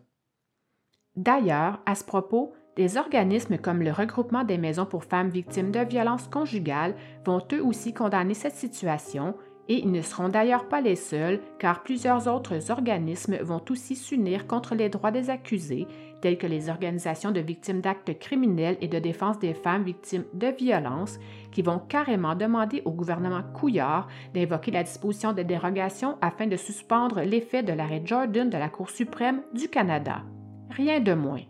D'ailleurs, 1.16 1.80
à 1.86 1.94
ce 1.94 2.04
propos, 2.04 2.54
des 2.76 2.96
organismes 2.96 3.58
comme 3.58 3.82
le 3.82 3.90
regroupement 3.90 4.44
des 4.44 4.56
maisons 4.56 4.86
pour 4.86 5.04
femmes 5.04 5.30
victimes 5.30 5.72
de 5.72 5.80
violences 5.80 6.28
conjugales 6.28 6.94
vont 7.24 7.42
eux 7.52 7.62
aussi 7.62 7.92
condamner 7.92 8.34
cette 8.34 8.54
situation 8.54 9.34
et 9.68 9.80
ils 9.80 9.92
ne 9.92 10.02
seront 10.02 10.28
d'ailleurs 10.28 10.68
pas 10.68 10.80
les 10.80 10.96
seuls 10.96 11.40
car 11.58 11.82
plusieurs 11.82 12.26
autres 12.26 12.70
organismes 12.70 13.36
vont 13.42 13.62
aussi 13.70 13.96
s'unir 13.96 14.46
contre 14.46 14.74
les 14.74 14.88
droits 14.88 15.10
des 15.10 15.30
accusés, 15.30 15.86
tels 16.20 16.38
que 16.38 16.46
les 16.46 16.68
organisations 16.68 17.30
de 17.30 17.40
victimes 17.40 17.80
d'actes 17.80 18.18
criminels 18.18 18.78
et 18.80 18.88
de 18.88 18.98
défense 18.98 19.38
des 19.38 19.54
femmes 19.54 19.84
victimes 19.84 20.24
de 20.34 20.48
violences, 20.48 21.18
qui 21.52 21.62
vont 21.62 21.78
carrément 21.78 22.34
demander 22.34 22.82
au 22.84 22.92
gouvernement 22.92 23.42
Couillard 23.54 24.08
d'invoquer 24.34 24.70
la 24.70 24.82
disposition 24.82 25.32
de 25.32 25.42
dérogation 25.42 26.16
afin 26.20 26.46
de 26.46 26.56
suspendre 26.56 27.20
l'effet 27.20 27.62
de 27.62 27.72
l'arrêt 27.72 28.02
Jordan 28.04 28.48
de 28.48 28.58
la 28.58 28.68
Cour 28.68 28.90
suprême 28.90 29.42
du 29.54 29.68
Canada. 29.68 30.22
Rien 30.70 31.00
de 31.00 31.14
moins. 31.14 31.42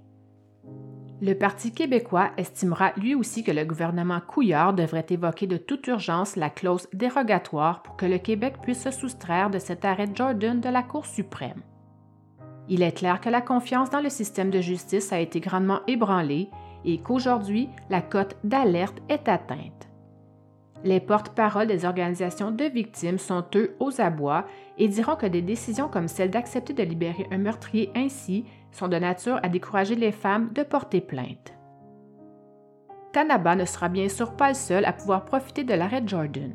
Le 1.20 1.34
Parti 1.34 1.72
québécois 1.72 2.30
estimera 2.36 2.92
lui 2.96 3.16
aussi 3.16 3.42
que 3.42 3.50
le 3.50 3.64
gouvernement 3.64 4.20
Couillard 4.20 4.72
devrait 4.72 5.06
évoquer 5.10 5.48
de 5.48 5.56
toute 5.56 5.88
urgence 5.88 6.36
la 6.36 6.48
clause 6.48 6.86
dérogatoire 6.92 7.82
pour 7.82 7.96
que 7.96 8.06
le 8.06 8.18
Québec 8.18 8.54
puisse 8.62 8.84
se 8.84 8.92
soustraire 8.92 9.50
de 9.50 9.58
cet 9.58 9.84
arrêt 9.84 10.06
Jordan 10.14 10.60
de 10.60 10.68
la 10.68 10.84
Cour 10.84 11.06
suprême. 11.06 11.62
Il 12.68 12.82
est 12.82 12.96
clair 12.96 13.20
que 13.20 13.30
la 13.30 13.40
confiance 13.40 13.90
dans 13.90 14.00
le 14.00 14.10
système 14.10 14.50
de 14.50 14.60
justice 14.60 15.12
a 15.12 15.18
été 15.18 15.40
grandement 15.40 15.80
ébranlée 15.88 16.50
et 16.84 16.98
qu'aujourd'hui, 16.98 17.68
la 17.90 18.00
cote 18.00 18.36
d'alerte 18.44 18.98
est 19.08 19.28
atteinte. 19.28 19.88
Les 20.84 21.00
porte-paroles 21.00 21.66
des 21.66 21.84
organisations 21.84 22.52
de 22.52 22.64
victimes 22.64 23.18
sont 23.18 23.44
eux 23.56 23.74
aux 23.80 24.00
abois 24.00 24.46
et 24.76 24.86
diront 24.86 25.16
que 25.16 25.26
des 25.26 25.42
décisions 25.42 25.88
comme 25.88 26.06
celle 26.06 26.30
d'accepter 26.30 26.72
de 26.72 26.84
libérer 26.84 27.26
un 27.32 27.38
meurtrier 27.38 27.90
ainsi 27.96 28.44
sont 28.72 28.88
de 28.88 28.96
nature 28.96 29.40
à 29.42 29.48
décourager 29.48 29.94
les 29.94 30.12
femmes 30.12 30.52
de 30.52 30.62
porter 30.62 31.00
plainte. 31.00 31.54
Tanaba 33.12 33.56
ne 33.56 33.64
sera 33.64 33.88
bien 33.88 34.08
sûr 34.08 34.36
pas 34.36 34.48
le 34.48 34.54
seul 34.54 34.84
à 34.84 34.92
pouvoir 34.92 35.24
profiter 35.24 35.64
de 35.64 35.74
l'arrêt 35.74 36.02
Jordan. 36.06 36.54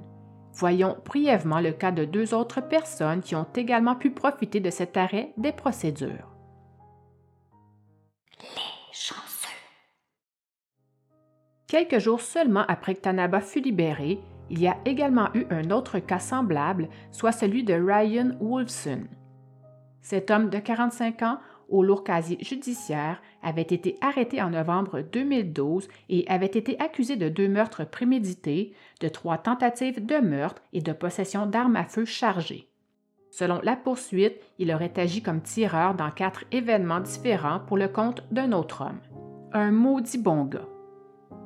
Voyons 0.53 0.97
brièvement 1.03 1.59
le 1.59 1.71
cas 1.71 1.91
de 1.91 2.05
deux 2.05 2.33
autres 2.33 2.61
personnes 2.61 3.21
qui 3.21 3.35
ont 3.35 3.47
également 3.55 3.95
pu 3.95 4.11
profiter 4.11 4.59
de 4.59 4.69
cet 4.69 4.97
arrêt 4.97 5.33
des 5.37 5.51
procédures. 5.51 6.29
Les 8.39 8.93
chanceux. 8.93 9.47
Quelques 11.67 11.97
jours 11.97 12.21
seulement 12.21 12.65
après 12.67 12.93
que 12.93 13.01
Tanaba 13.01 13.41
fut 13.41 13.61
libéré, 13.61 14.19
il 14.51 14.61
y 14.61 14.67
a 14.67 14.77
également 14.85 15.29
eu 15.33 15.47
un 15.49 15.71
autre 15.71 15.97
cas 15.97 16.19
semblable, 16.19 16.89
soit 17.11 17.31
celui 17.31 17.63
de 17.63 17.73
Ryan 17.73 18.37
Wolfson. 18.39 19.05
Cet 20.01 20.29
homme 20.29 20.49
de 20.49 20.59
45 20.59 21.21
ans 21.23 21.39
au 21.69 21.83
lourd 21.83 22.03
casier 22.03 22.37
judiciaire, 22.41 23.21
avait 23.41 23.61
été 23.61 23.97
arrêté 24.01 24.41
en 24.41 24.49
novembre 24.49 25.01
2012 25.01 25.87
et 26.09 26.25
avait 26.27 26.45
été 26.45 26.79
accusé 26.79 27.15
de 27.15 27.29
deux 27.29 27.47
meurtres 27.47 27.85
prémédités, 27.85 28.73
de 29.01 29.07
trois 29.07 29.37
tentatives 29.37 30.05
de 30.05 30.17
meurtre 30.17 30.61
et 30.73 30.81
de 30.81 30.93
possession 30.93 31.45
d'armes 31.45 31.75
à 31.75 31.85
feu 31.85 32.05
chargées. 32.05 32.67
Selon 33.31 33.59
la 33.63 33.75
poursuite, 33.75 34.39
il 34.59 34.71
aurait 34.71 34.93
agi 34.97 35.23
comme 35.23 35.41
tireur 35.41 35.95
dans 35.95 36.11
quatre 36.11 36.43
événements 36.51 36.99
différents 36.99 37.59
pour 37.59 37.77
le 37.77 37.87
compte 37.87 38.23
d'un 38.31 38.51
autre 38.51 38.81
homme. 38.81 38.99
Un 39.53 39.71
maudit 39.71 40.19
bon 40.19 40.45
gars. 40.45 40.67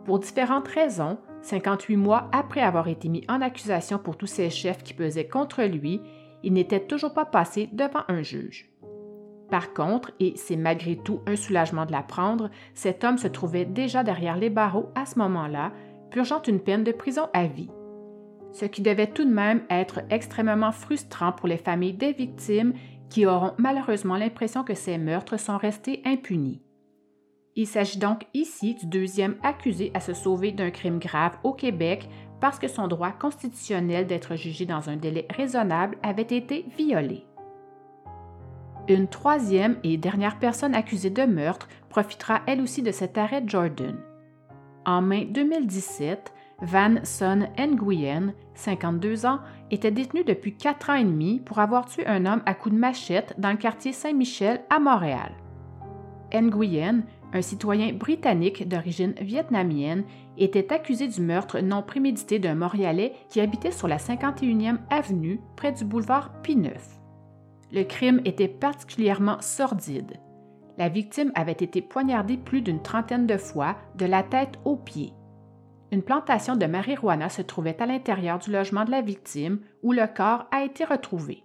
Pour 0.04 0.20
différentes 0.20 0.68
raisons, 0.68 1.18
58 1.42 1.96
mois 1.96 2.30
après 2.34 2.62
avoir 2.62 2.88
été 2.88 3.08
mis 3.08 3.24
en 3.30 3.42
accusation 3.42 4.00
pour 4.00 4.18
tous 4.18 4.28
ces 4.28 4.50
chefs 4.50 4.84
qui 4.84 4.94
pesaient 4.94 5.28
contre 5.28 5.64
lui, 5.64 6.02
il 6.44 6.54
n'était 6.54 6.86
toujours 6.86 7.14
pas 7.14 7.26
passé 7.26 7.70
devant 7.72 8.04
un 8.08 8.22
juge. 8.22 8.70
Par 9.50 9.74
contre, 9.74 10.12
et 10.20 10.34
c'est 10.36 10.58
malgré 10.58 10.98
tout 10.98 11.22
un 11.26 11.36
soulagement 11.36 11.86
de 11.86 11.92
l'apprendre, 11.92 12.50
cet 12.74 13.04
homme 13.04 13.18
se 13.18 13.28
trouvait 13.28 13.66
déjà 13.66 14.04
derrière 14.04 14.38
les 14.38 14.50
barreaux 14.50 14.90
à 14.96 15.06
ce 15.06 15.18
moment-là, 15.20 15.72
purgeant 16.12 16.42
une 16.44 16.60
peine 16.60 16.84
de 16.84 16.92
prison 16.92 17.30
à 17.34 17.48
vie. 17.48 17.70
Ce 18.52 18.66
qui 18.66 18.82
devait 18.82 19.08
tout 19.08 19.26
de 19.26 19.34
même 19.34 19.62
être 19.70 20.02
extrêmement 20.10 20.72
frustrant 20.72 21.32
pour 21.32 21.48
les 21.48 21.58
familles 21.58 21.94
des 21.94 22.12
victimes 22.12 22.74
qui 23.10 23.26
auront 23.26 23.54
malheureusement 23.58 24.18
l'impression 24.18 24.64
que 24.64 24.74
ces 24.74 24.98
meurtres 24.98 25.40
sont 25.40 25.58
restés 25.58 26.02
impunis. 26.06 26.62
Il 27.56 27.68
s'agit 27.68 27.98
donc 27.98 28.26
ici 28.34 28.76
du 28.76 28.86
deuxième 28.86 29.36
accusé 29.44 29.92
à 29.94 30.00
se 30.00 30.14
sauver 30.14 30.52
d'un 30.52 30.70
crime 30.70 31.00
grave 31.00 31.38
au 31.44 31.54
Québec 31.54 32.08
parce 32.40 32.60
que 32.60 32.68
son 32.68 32.88
droit 32.88 33.12
constitutionnel 33.12 34.06
d'être 34.06 34.36
jugé 34.36 34.66
dans 34.66 34.90
un 34.90 34.96
délai 34.96 35.26
raisonnable 35.32 35.98
avait 36.04 36.22
été 36.22 36.66
violé. 36.78 37.26
Une 38.90 39.08
troisième 39.08 39.76
et 39.84 39.98
dernière 39.98 40.40
personne 40.40 40.74
accusée 40.74 41.10
de 41.10 41.24
meurtre 41.24 41.68
profitera 41.90 42.42
elle 42.48 42.62
aussi 42.62 42.82
de 42.82 42.92
cet 42.92 43.18
arrêt 43.18 43.44
Jordan. 43.46 43.98
En 44.86 45.02
mai 45.02 45.26
2017, 45.26 46.34
Van 46.62 46.96
Son 47.04 47.50
Nguyen, 47.60 48.34
52 48.56 49.26
ans, 49.26 49.40
était 49.72 49.92
détenu 49.92 50.24
depuis 50.24 50.56
quatre 50.56 50.90
ans 50.90 50.96
et 50.96 51.04
demi 51.04 51.42
pour 51.42 51.60
avoir 51.60 51.86
tué 51.86 52.08
un 52.08 52.26
homme 52.26 52.42
à 52.46 52.54
coups 52.54 52.76
de 52.76 52.80
machette 52.80 53.36
dans 53.38 53.52
le 53.52 53.58
quartier 53.58 53.92
Saint-Michel 53.92 54.62
à 54.70 54.80
Montréal. 54.80 55.34
Nguyen, 56.34 57.04
un 57.34 57.42
citoyen 57.42 57.92
britannique 57.92 58.70
d'origine 58.70 59.16
vietnamienne, 59.20 60.06
était 60.38 60.72
accusé 60.72 61.10
du 61.10 61.22
meurtre 61.22 61.60
non 61.60 61.84
prémédité 61.84 62.40
d'un 62.40 62.56
Montréalais 62.56 63.14
qui 63.30 63.42
habitait 63.42 63.72
sur 63.72 63.90
la 63.90 63.98
51e 63.98 64.78
avenue 64.90 65.42
près 65.58 65.74
du 65.74 65.84
boulevard 65.84 66.32
P9. 66.42 66.97
Le 67.72 67.84
crime 67.84 68.22
était 68.26 68.48
particulièrement 68.48 69.42
sordide. 69.42 70.20
La 70.78 70.90
victime 70.90 71.32
avait 71.36 71.52
été 71.52 71.82
poignardée 71.82 72.38
plus 72.38 72.62
d'une 72.62 72.82
trentaine 72.82 73.28
de 73.28 73.38
fois, 73.38 73.76
de 73.96 74.06
la 74.06 74.24
tête 74.24 74.60
aux 74.64 74.78
pieds. 74.78 75.14
Une 75.92 76.04
plantation 76.04 76.56
de 76.56 76.66
marijuana 76.66 77.30
se 77.30 77.42
trouvait 77.42 77.82
à 77.82 77.86
l'intérieur 77.86 78.40
du 78.40 78.52
logement 78.52 78.86
de 78.86 78.92
la 78.92 79.02
victime 79.02 79.60
où 79.84 79.92
le 79.92 80.06
corps 80.06 80.46
a 80.52 80.64
été 80.64 80.84
retrouvé. 80.84 81.44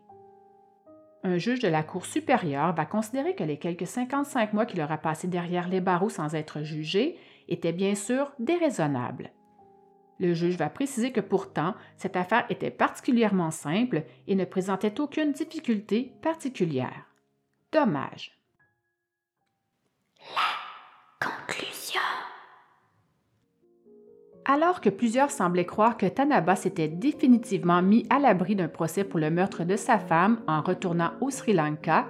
Un 1.24 1.38
juge 1.38 1.60
de 1.60 1.68
la 1.68 1.84
Cour 1.84 2.04
supérieure 2.04 2.74
va 2.74 2.84
considérer 2.84 3.34
que 3.36 3.44
les 3.44 3.58
quelques 3.58 3.86
55 3.86 4.52
mois 4.52 4.66
qu'il 4.66 4.82
aura 4.82 4.98
passés 4.98 5.28
derrière 5.28 5.68
les 5.68 5.80
barreaux 5.80 6.08
sans 6.08 6.34
être 6.34 6.62
jugé 6.62 7.16
étaient 7.48 7.72
bien 7.72 7.94
sûr 7.94 8.32
déraisonnables. 8.40 9.30
Le 10.22 10.34
juge 10.34 10.56
va 10.56 10.70
préciser 10.70 11.10
que 11.10 11.20
pourtant, 11.20 11.74
cette 11.96 12.14
affaire 12.14 12.46
était 12.48 12.70
particulièrement 12.70 13.50
simple 13.50 14.04
et 14.28 14.36
ne 14.36 14.44
présentait 14.44 15.00
aucune 15.00 15.32
difficulté 15.32 16.12
particulière. 16.22 17.08
Dommage. 17.72 18.38
La 20.20 21.26
conclusion. 21.26 22.00
Alors 24.44 24.80
que 24.80 24.90
plusieurs 24.90 25.32
semblaient 25.32 25.66
croire 25.66 25.96
que 25.96 26.06
Tanaba 26.06 26.54
s'était 26.54 26.86
définitivement 26.86 27.82
mis 27.82 28.06
à 28.08 28.20
l'abri 28.20 28.54
d'un 28.54 28.68
procès 28.68 29.02
pour 29.02 29.18
le 29.18 29.32
meurtre 29.32 29.64
de 29.64 29.74
sa 29.74 29.98
femme 29.98 30.40
en 30.46 30.62
retournant 30.62 31.14
au 31.20 31.30
Sri 31.30 31.52
Lanka, 31.52 32.06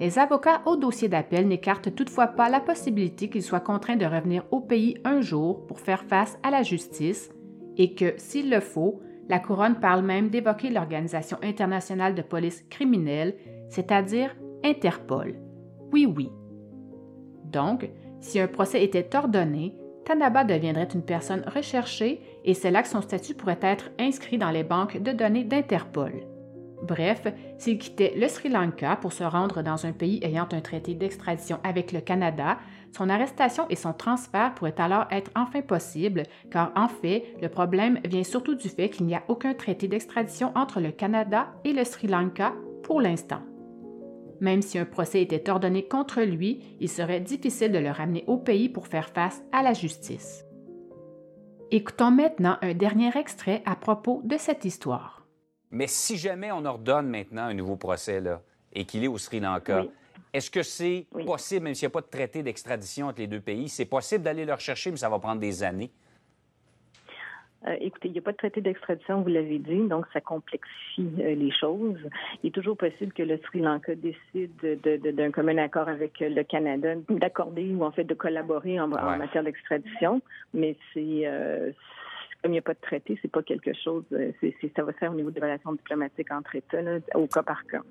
les 0.00 0.18
avocats 0.18 0.62
au 0.64 0.76
dossier 0.76 1.10
d'appel 1.10 1.46
n'écartent 1.46 1.94
toutefois 1.94 2.28
pas 2.28 2.48
la 2.48 2.60
possibilité 2.60 3.28
qu'il 3.28 3.42
soit 3.42 3.60
contraint 3.60 3.96
de 3.96 4.06
revenir 4.06 4.42
au 4.50 4.60
pays 4.60 4.96
un 5.04 5.20
jour 5.20 5.66
pour 5.66 5.80
faire 5.80 6.04
face 6.04 6.38
à 6.42 6.50
la 6.50 6.62
justice 6.62 7.30
et 7.76 7.94
que, 7.94 8.14
s'il 8.16 8.50
le 8.50 8.60
faut, 8.60 9.00
la 9.28 9.38
Couronne 9.38 9.80
parle 9.80 10.04
même 10.04 10.28
d'évoquer 10.28 10.70
l'Organisation 10.70 11.38
internationale 11.42 12.14
de 12.14 12.22
police 12.22 12.64
criminelle, 12.70 13.34
c'est-à-dire 13.68 14.34
Interpol. 14.64 15.36
Oui, 15.92 16.06
oui. 16.06 16.30
Donc, 17.44 17.88
si 18.20 18.40
un 18.40 18.48
procès 18.48 18.82
était 18.82 19.14
ordonné, 19.16 19.74
Tanaba 20.04 20.44
deviendrait 20.44 20.88
une 20.94 21.04
personne 21.04 21.44
recherchée 21.46 22.20
et 22.44 22.54
c'est 22.54 22.70
là 22.70 22.82
que 22.82 22.88
son 22.88 23.02
statut 23.02 23.34
pourrait 23.34 23.58
être 23.62 23.90
inscrit 23.98 24.38
dans 24.38 24.50
les 24.50 24.64
banques 24.64 25.00
de 25.00 25.12
données 25.12 25.44
d'Interpol. 25.44 26.12
Bref, 26.82 27.28
s'il 27.58 27.78
quittait 27.78 28.14
le 28.16 28.26
Sri 28.26 28.48
Lanka 28.48 28.96
pour 28.96 29.12
se 29.12 29.22
rendre 29.22 29.62
dans 29.62 29.86
un 29.86 29.92
pays 29.92 30.18
ayant 30.24 30.48
un 30.50 30.60
traité 30.60 30.94
d'extradition 30.94 31.58
avec 31.62 31.92
le 31.92 32.00
Canada, 32.00 32.58
son 32.92 33.08
arrestation 33.08 33.66
et 33.70 33.76
son 33.76 33.92
transfert 33.92 34.54
pourraient 34.54 34.80
alors 34.80 35.06
être 35.10 35.30
enfin 35.34 35.62
possibles, 35.62 36.24
car 36.50 36.72
en 36.76 36.88
fait, 36.88 37.24
le 37.40 37.48
problème 37.48 37.98
vient 38.04 38.24
surtout 38.24 38.54
du 38.54 38.68
fait 38.68 38.90
qu'il 38.90 39.06
n'y 39.06 39.14
a 39.14 39.24
aucun 39.28 39.54
traité 39.54 39.88
d'extradition 39.88 40.52
entre 40.54 40.80
le 40.80 40.92
Canada 40.92 41.48
et 41.64 41.72
le 41.72 41.84
Sri 41.84 42.06
Lanka 42.06 42.52
pour 42.82 43.00
l'instant. 43.00 43.42
Même 44.40 44.60
si 44.60 44.78
un 44.78 44.84
procès 44.84 45.22
était 45.22 45.48
ordonné 45.48 45.86
contre 45.86 46.20
lui, 46.20 46.76
il 46.80 46.88
serait 46.88 47.20
difficile 47.20 47.72
de 47.72 47.78
le 47.78 47.90
ramener 47.90 48.24
au 48.26 48.36
pays 48.36 48.68
pour 48.68 48.88
faire 48.88 49.08
face 49.08 49.42
à 49.52 49.62
la 49.62 49.72
justice. 49.72 50.44
Écoutons 51.70 52.10
maintenant 52.10 52.58
un 52.60 52.74
dernier 52.74 53.16
extrait 53.16 53.62
à 53.64 53.76
propos 53.76 54.20
de 54.24 54.36
cette 54.36 54.64
histoire. 54.64 55.26
Mais 55.70 55.86
si 55.86 56.18
jamais 56.18 56.52
on 56.52 56.66
ordonne 56.66 57.08
maintenant 57.08 57.44
un 57.44 57.54
nouveau 57.54 57.76
procès 57.76 58.20
là, 58.20 58.42
et 58.74 58.84
qu'il 58.84 59.04
est 59.04 59.08
au 59.08 59.16
Sri 59.16 59.40
Lanka, 59.40 59.84
est-ce 60.32 60.50
que 60.50 60.62
c'est 60.62 61.06
possible, 61.26 61.64
même 61.64 61.74
s'il 61.74 61.86
n'y 61.86 61.92
a 61.92 61.94
pas 61.94 62.00
de 62.00 62.06
traité 62.06 62.42
d'extradition 62.42 63.08
entre 63.08 63.20
les 63.20 63.26
deux 63.26 63.40
pays, 63.40 63.68
c'est 63.68 63.84
possible 63.84 64.24
d'aller 64.24 64.46
le 64.46 64.54
rechercher, 64.54 64.90
mais 64.90 64.96
ça 64.96 65.08
va 65.08 65.18
prendre 65.18 65.40
des 65.40 65.62
années? 65.62 65.90
Euh, 67.66 67.76
écoutez, 67.80 68.08
il 68.08 68.12
n'y 68.12 68.18
a 68.18 68.22
pas 68.22 68.32
de 68.32 68.38
traité 68.38 68.60
d'extradition, 68.60 69.20
vous 69.20 69.28
l'avez 69.28 69.58
dit, 69.58 69.86
donc 69.86 70.06
ça 70.12 70.20
complexifie 70.20 71.08
euh, 71.20 71.34
les 71.34 71.52
choses. 71.52 71.98
Il 72.42 72.48
est 72.48 72.50
toujours 72.50 72.76
possible 72.76 73.12
que 73.12 73.22
le 73.22 73.38
Sri 73.38 73.60
Lanka 73.60 73.94
décide 73.94 74.56
d'un 74.82 75.30
commun 75.30 75.58
accord 75.58 75.88
avec 75.88 76.20
euh, 76.22 76.28
le 76.28 76.42
Canada 76.42 76.94
d'accorder 77.08 77.72
ou 77.72 77.84
en 77.84 77.92
fait 77.92 78.04
de 78.04 78.14
collaborer 78.14 78.80
en, 78.80 78.88
matière 78.88 79.44
d'extradition, 79.44 80.22
mais 80.54 80.76
c'est 80.92 81.30
comme 82.42 82.50
il 82.50 82.54
n'y 82.54 82.58
a 82.58 82.62
pas 82.62 82.74
de 82.74 82.80
traité, 82.80 83.16
c'est 83.22 83.30
pas 83.30 83.42
quelque 83.42 83.72
chose. 83.72 84.02
ça 84.10 84.82
va 84.82 84.92
se 84.92 84.98
faire 84.98 85.12
au 85.12 85.14
niveau 85.14 85.30
des 85.30 85.40
relations 85.40 85.72
diplomatiques 85.72 86.32
entre 86.32 86.56
États, 86.56 86.80
au 87.14 87.28
cas 87.28 87.42
par 87.44 87.64
cas. 87.66 87.82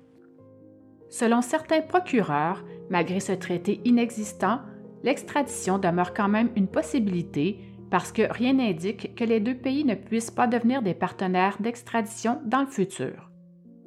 Selon 1.12 1.42
certains 1.42 1.82
procureurs, 1.82 2.64
malgré 2.88 3.20
ce 3.20 3.32
traité 3.32 3.82
inexistant, 3.84 4.60
l'extradition 5.02 5.78
demeure 5.78 6.14
quand 6.14 6.30
même 6.30 6.48
une 6.56 6.68
possibilité 6.68 7.58
parce 7.90 8.12
que 8.12 8.22
rien 8.22 8.54
n'indique 8.54 9.14
que 9.14 9.22
les 9.22 9.38
deux 9.38 9.54
pays 9.54 9.84
ne 9.84 9.94
puissent 9.94 10.30
pas 10.30 10.46
devenir 10.46 10.80
des 10.80 10.94
partenaires 10.94 11.58
d'extradition 11.60 12.40
dans 12.46 12.62
le 12.62 12.66
futur. 12.66 13.30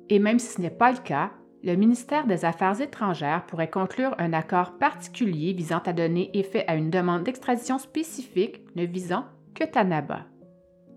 Et 0.10 0.20
même 0.20 0.38
si 0.38 0.54
ce 0.54 0.62
n'est 0.62 0.70
pas 0.70 0.92
le 0.92 1.00
cas, 1.00 1.32
le 1.64 1.76
ministère 1.76 2.28
des 2.28 2.46
Affaires 2.46 2.80
étrangères 2.80 3.48
pourrait 3.48 3.72
conclure 3.72 4.14
un 4.20 4.32
accord 4.32 4.78
particulier 4.78 5.54
visant 5.54 5.82
à 5.84 5.94
donner 5.94 6.30
effet 6.38 6.64
à 6.68 6.76
une 6.76 6.92
demande 6.92 7.24
d'extradition 7.24 7.80
spécifique 7.80 8.62
ne 8.76 8.86
visant 8.86 9.26
que 9.56 9.64
Tanaba. 9.64 10.28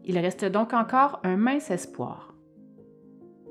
Il 0.04 0.18
reste 0.18 0.44
donc 0.44 0.74
encore 0.74 1.20
un 1.24 1.38
mince 1.38 1.70
espoir. 1.70 2.34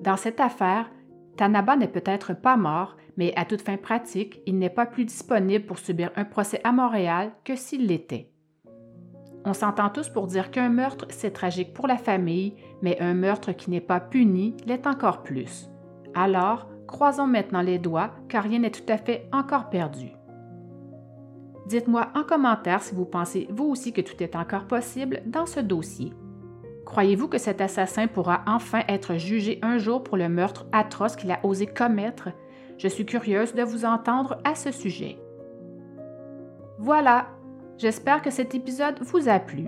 Dans 0.01 0.15
cette 0.15 0.39
affaire, 0.39 0.91
Tanaba 1.38 1.76
n'est 1.76 1.88
peut-être 1.88 2.34
pas 2.34 2.58
mort, 2.58 2.98
mais 3.16 3.32
à 3.36 3.46
toute 3.46 3.62
fin 3.62 3.78
pratique, 3.78 4.42
il 4.46 4.58
n'est 4.58 4.70
pas 4.70 4.86
plus 4.86 5.06
disponible 5.06 5.66
pour 5.66 5.80
subir 5.80 6.12
un 6.16 6.26
procès 6.26 6.60
à 6.64 6.72
Montréal 6.72 7.32
que 7.46 7.56
s'il 7.56 7.88
l'était. 7.88 8.32
On 9.46 9.54
s'entend 9.54 9.90
tous 9.90 10.10
pour 10.10 10.28
dire 10.28 10.52
qu'un 10.52 10.70
meurtre, 10.70 11.06
c'est 11.10 11.32
tragique 11.32 11.74
pour 11.74 11.88
la 11.88 11.98
famille, 11.98 12.56
mais 12.82 13.00
un 13.00 13.14
meurtre 13.14 13.54
qui 13.54 13.70
n'est 13.70 13.80
pas 13.80 14.02
puni 14.02 14.58
l'est 14.66 14.86
encore 14.88 15.24
plus. 15.24 15.70
Alors, 16.14 16.68
croisons 16.88 17.28
maintenant 17.28 17.62
les 17.62 17.80
doigts, 17.80 18.12
car 18.28 18.44
rien 18.44 18.60
n'est 18.60 18.72
tout 18.72 18.92
à 18.92 18.98
fait 18.98 19.30
encore 19.32 19.70
perdu. 19.70 20.12
Dites-moi 21.68 22.10
en 22.16 22.24
commentaire 22.24 22.82
si 22.82 22.96
vous 22.96 23.06
pensez 23.06 23.48
vous 23.52 23.66
aussi 23.66 23.94
que 23.94 24.02
tout 24.02 24.22
est 24.24 24.36
encore 24.36 24.68
possible 24.68 25.22
dans 25.26 25.46
ce 25.46 25.60
dossier. 25.60 26.14
Croyez-vous 26.88 27.28
que 27.28 27.38
cet 27.38 27.62
assassin 27.62 28.08
pourra 28.08 28.42
enfin 28.48 28.82
être 28.88 29.18
jugé 29.18 29.60
un 29.62 29.78
jour 29.78 30.04
pour 30.04 30.18
le 30.18 30.30
meurtre 30.30 30.66
atroce 30.72 31.16
qu'il 31.16 31.32
a 31.32 31.40
osé 31.46 31.68
commettre? 31.68 32.30
Je 32.80 32.88
suis 32.88 33.06
curieuse 33.06 33.54
de 33.54 33.62
vous 33.62 33.86
entendre 33.86 34.38
à 34.44 34.56
ce 34.56 34.72
sujet. 34.72 35.20
Voilà, 36.80 37.28
J'espère 37.78 38.24
que 38.24 38.32
cet 38.32 38.56
épisode 38.56 39.00
vous 39.02 39.30
a 39.30 39.40
plu. 39.40 39.68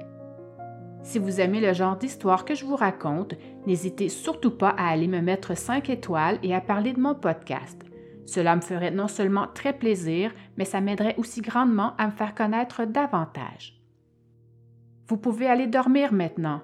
Si 1.03 1.19
vous 1.19 1.39
aimez 1.39 1.61
le 1.61 1.73
genre 1.73 1.95
d'histoire 1.95 2.43
que 2.43 2.55
je 2.55 2.65
vous 2.65 2.75
raconte, 2.75 3.35
n'hésitez 3.67 4.09
surtout 4.09 4.51
pas 4.51 4.69
à 4.69 4.89
aller 4.89 5.07
me 5.07 5.21
mettre 5.21 5.55
5 5.55 5.89
étoiles 5.91 6.39
et 6.41 6.55
à 6.55 6.59
parler 6.59 6.93
de 6.93 6.99
mon 6.99 7.13
podcast. 7.13 7.79
Cela 8.25 8.55
me 8.55 8.61
ferait 8.61 8.91
non 8.91 9.07
seulement 9.07 9.47
très 9.53 9.73
plaisir, 9.73 10.33
mais 10.57 10.65
ça 10.65 10.81
m'aiderait 10.81 11.15
aussi 11.17 11.41
grandement 11.41 11.93
à 11.97 12.07
me 12.07 12.11
faire 12.11 12.33
connaître 12.33 12.85
davantage. 12.85 13.79
Vous 15.07 15.17
pouvez 15.17 15.45
aller 15.45 15.67
dormir 15.67 16.11
maintenant. 16.11 16.61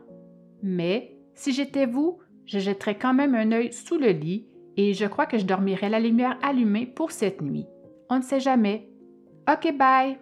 Mais, 0.64 1.18
si 1.34 1.54
j'étais 1.54 1.86
vous, 1.86 2.20
je 2.46 2.60
jetterais 2.60 2.98
quand 2.98 3.14
même 3.14 3.36
un 3.36 3.52
œil 3.52 3.74
sous 3.74 3.98
le 3.98 4.10
lit 4.10 4.48
et 4.78 4.94
je 4.94 5.06
crois 5.06 5.26
que 5.26 5.38
je 5.38 5.46
dormirais 5.46 5.90
la 5.90 6.00
lumière 6.00 6.38
allumée 6.42 6.86
pour 6.86 7.12
cette 7.12 7.42
nuit. 7.42 7.66
On 8.10 8.18
ne 8.18 8.24
sait 8.24 8.40
jamais. 8.40 8.90
OK, 9.48 9.76
bye! 9.78 10.18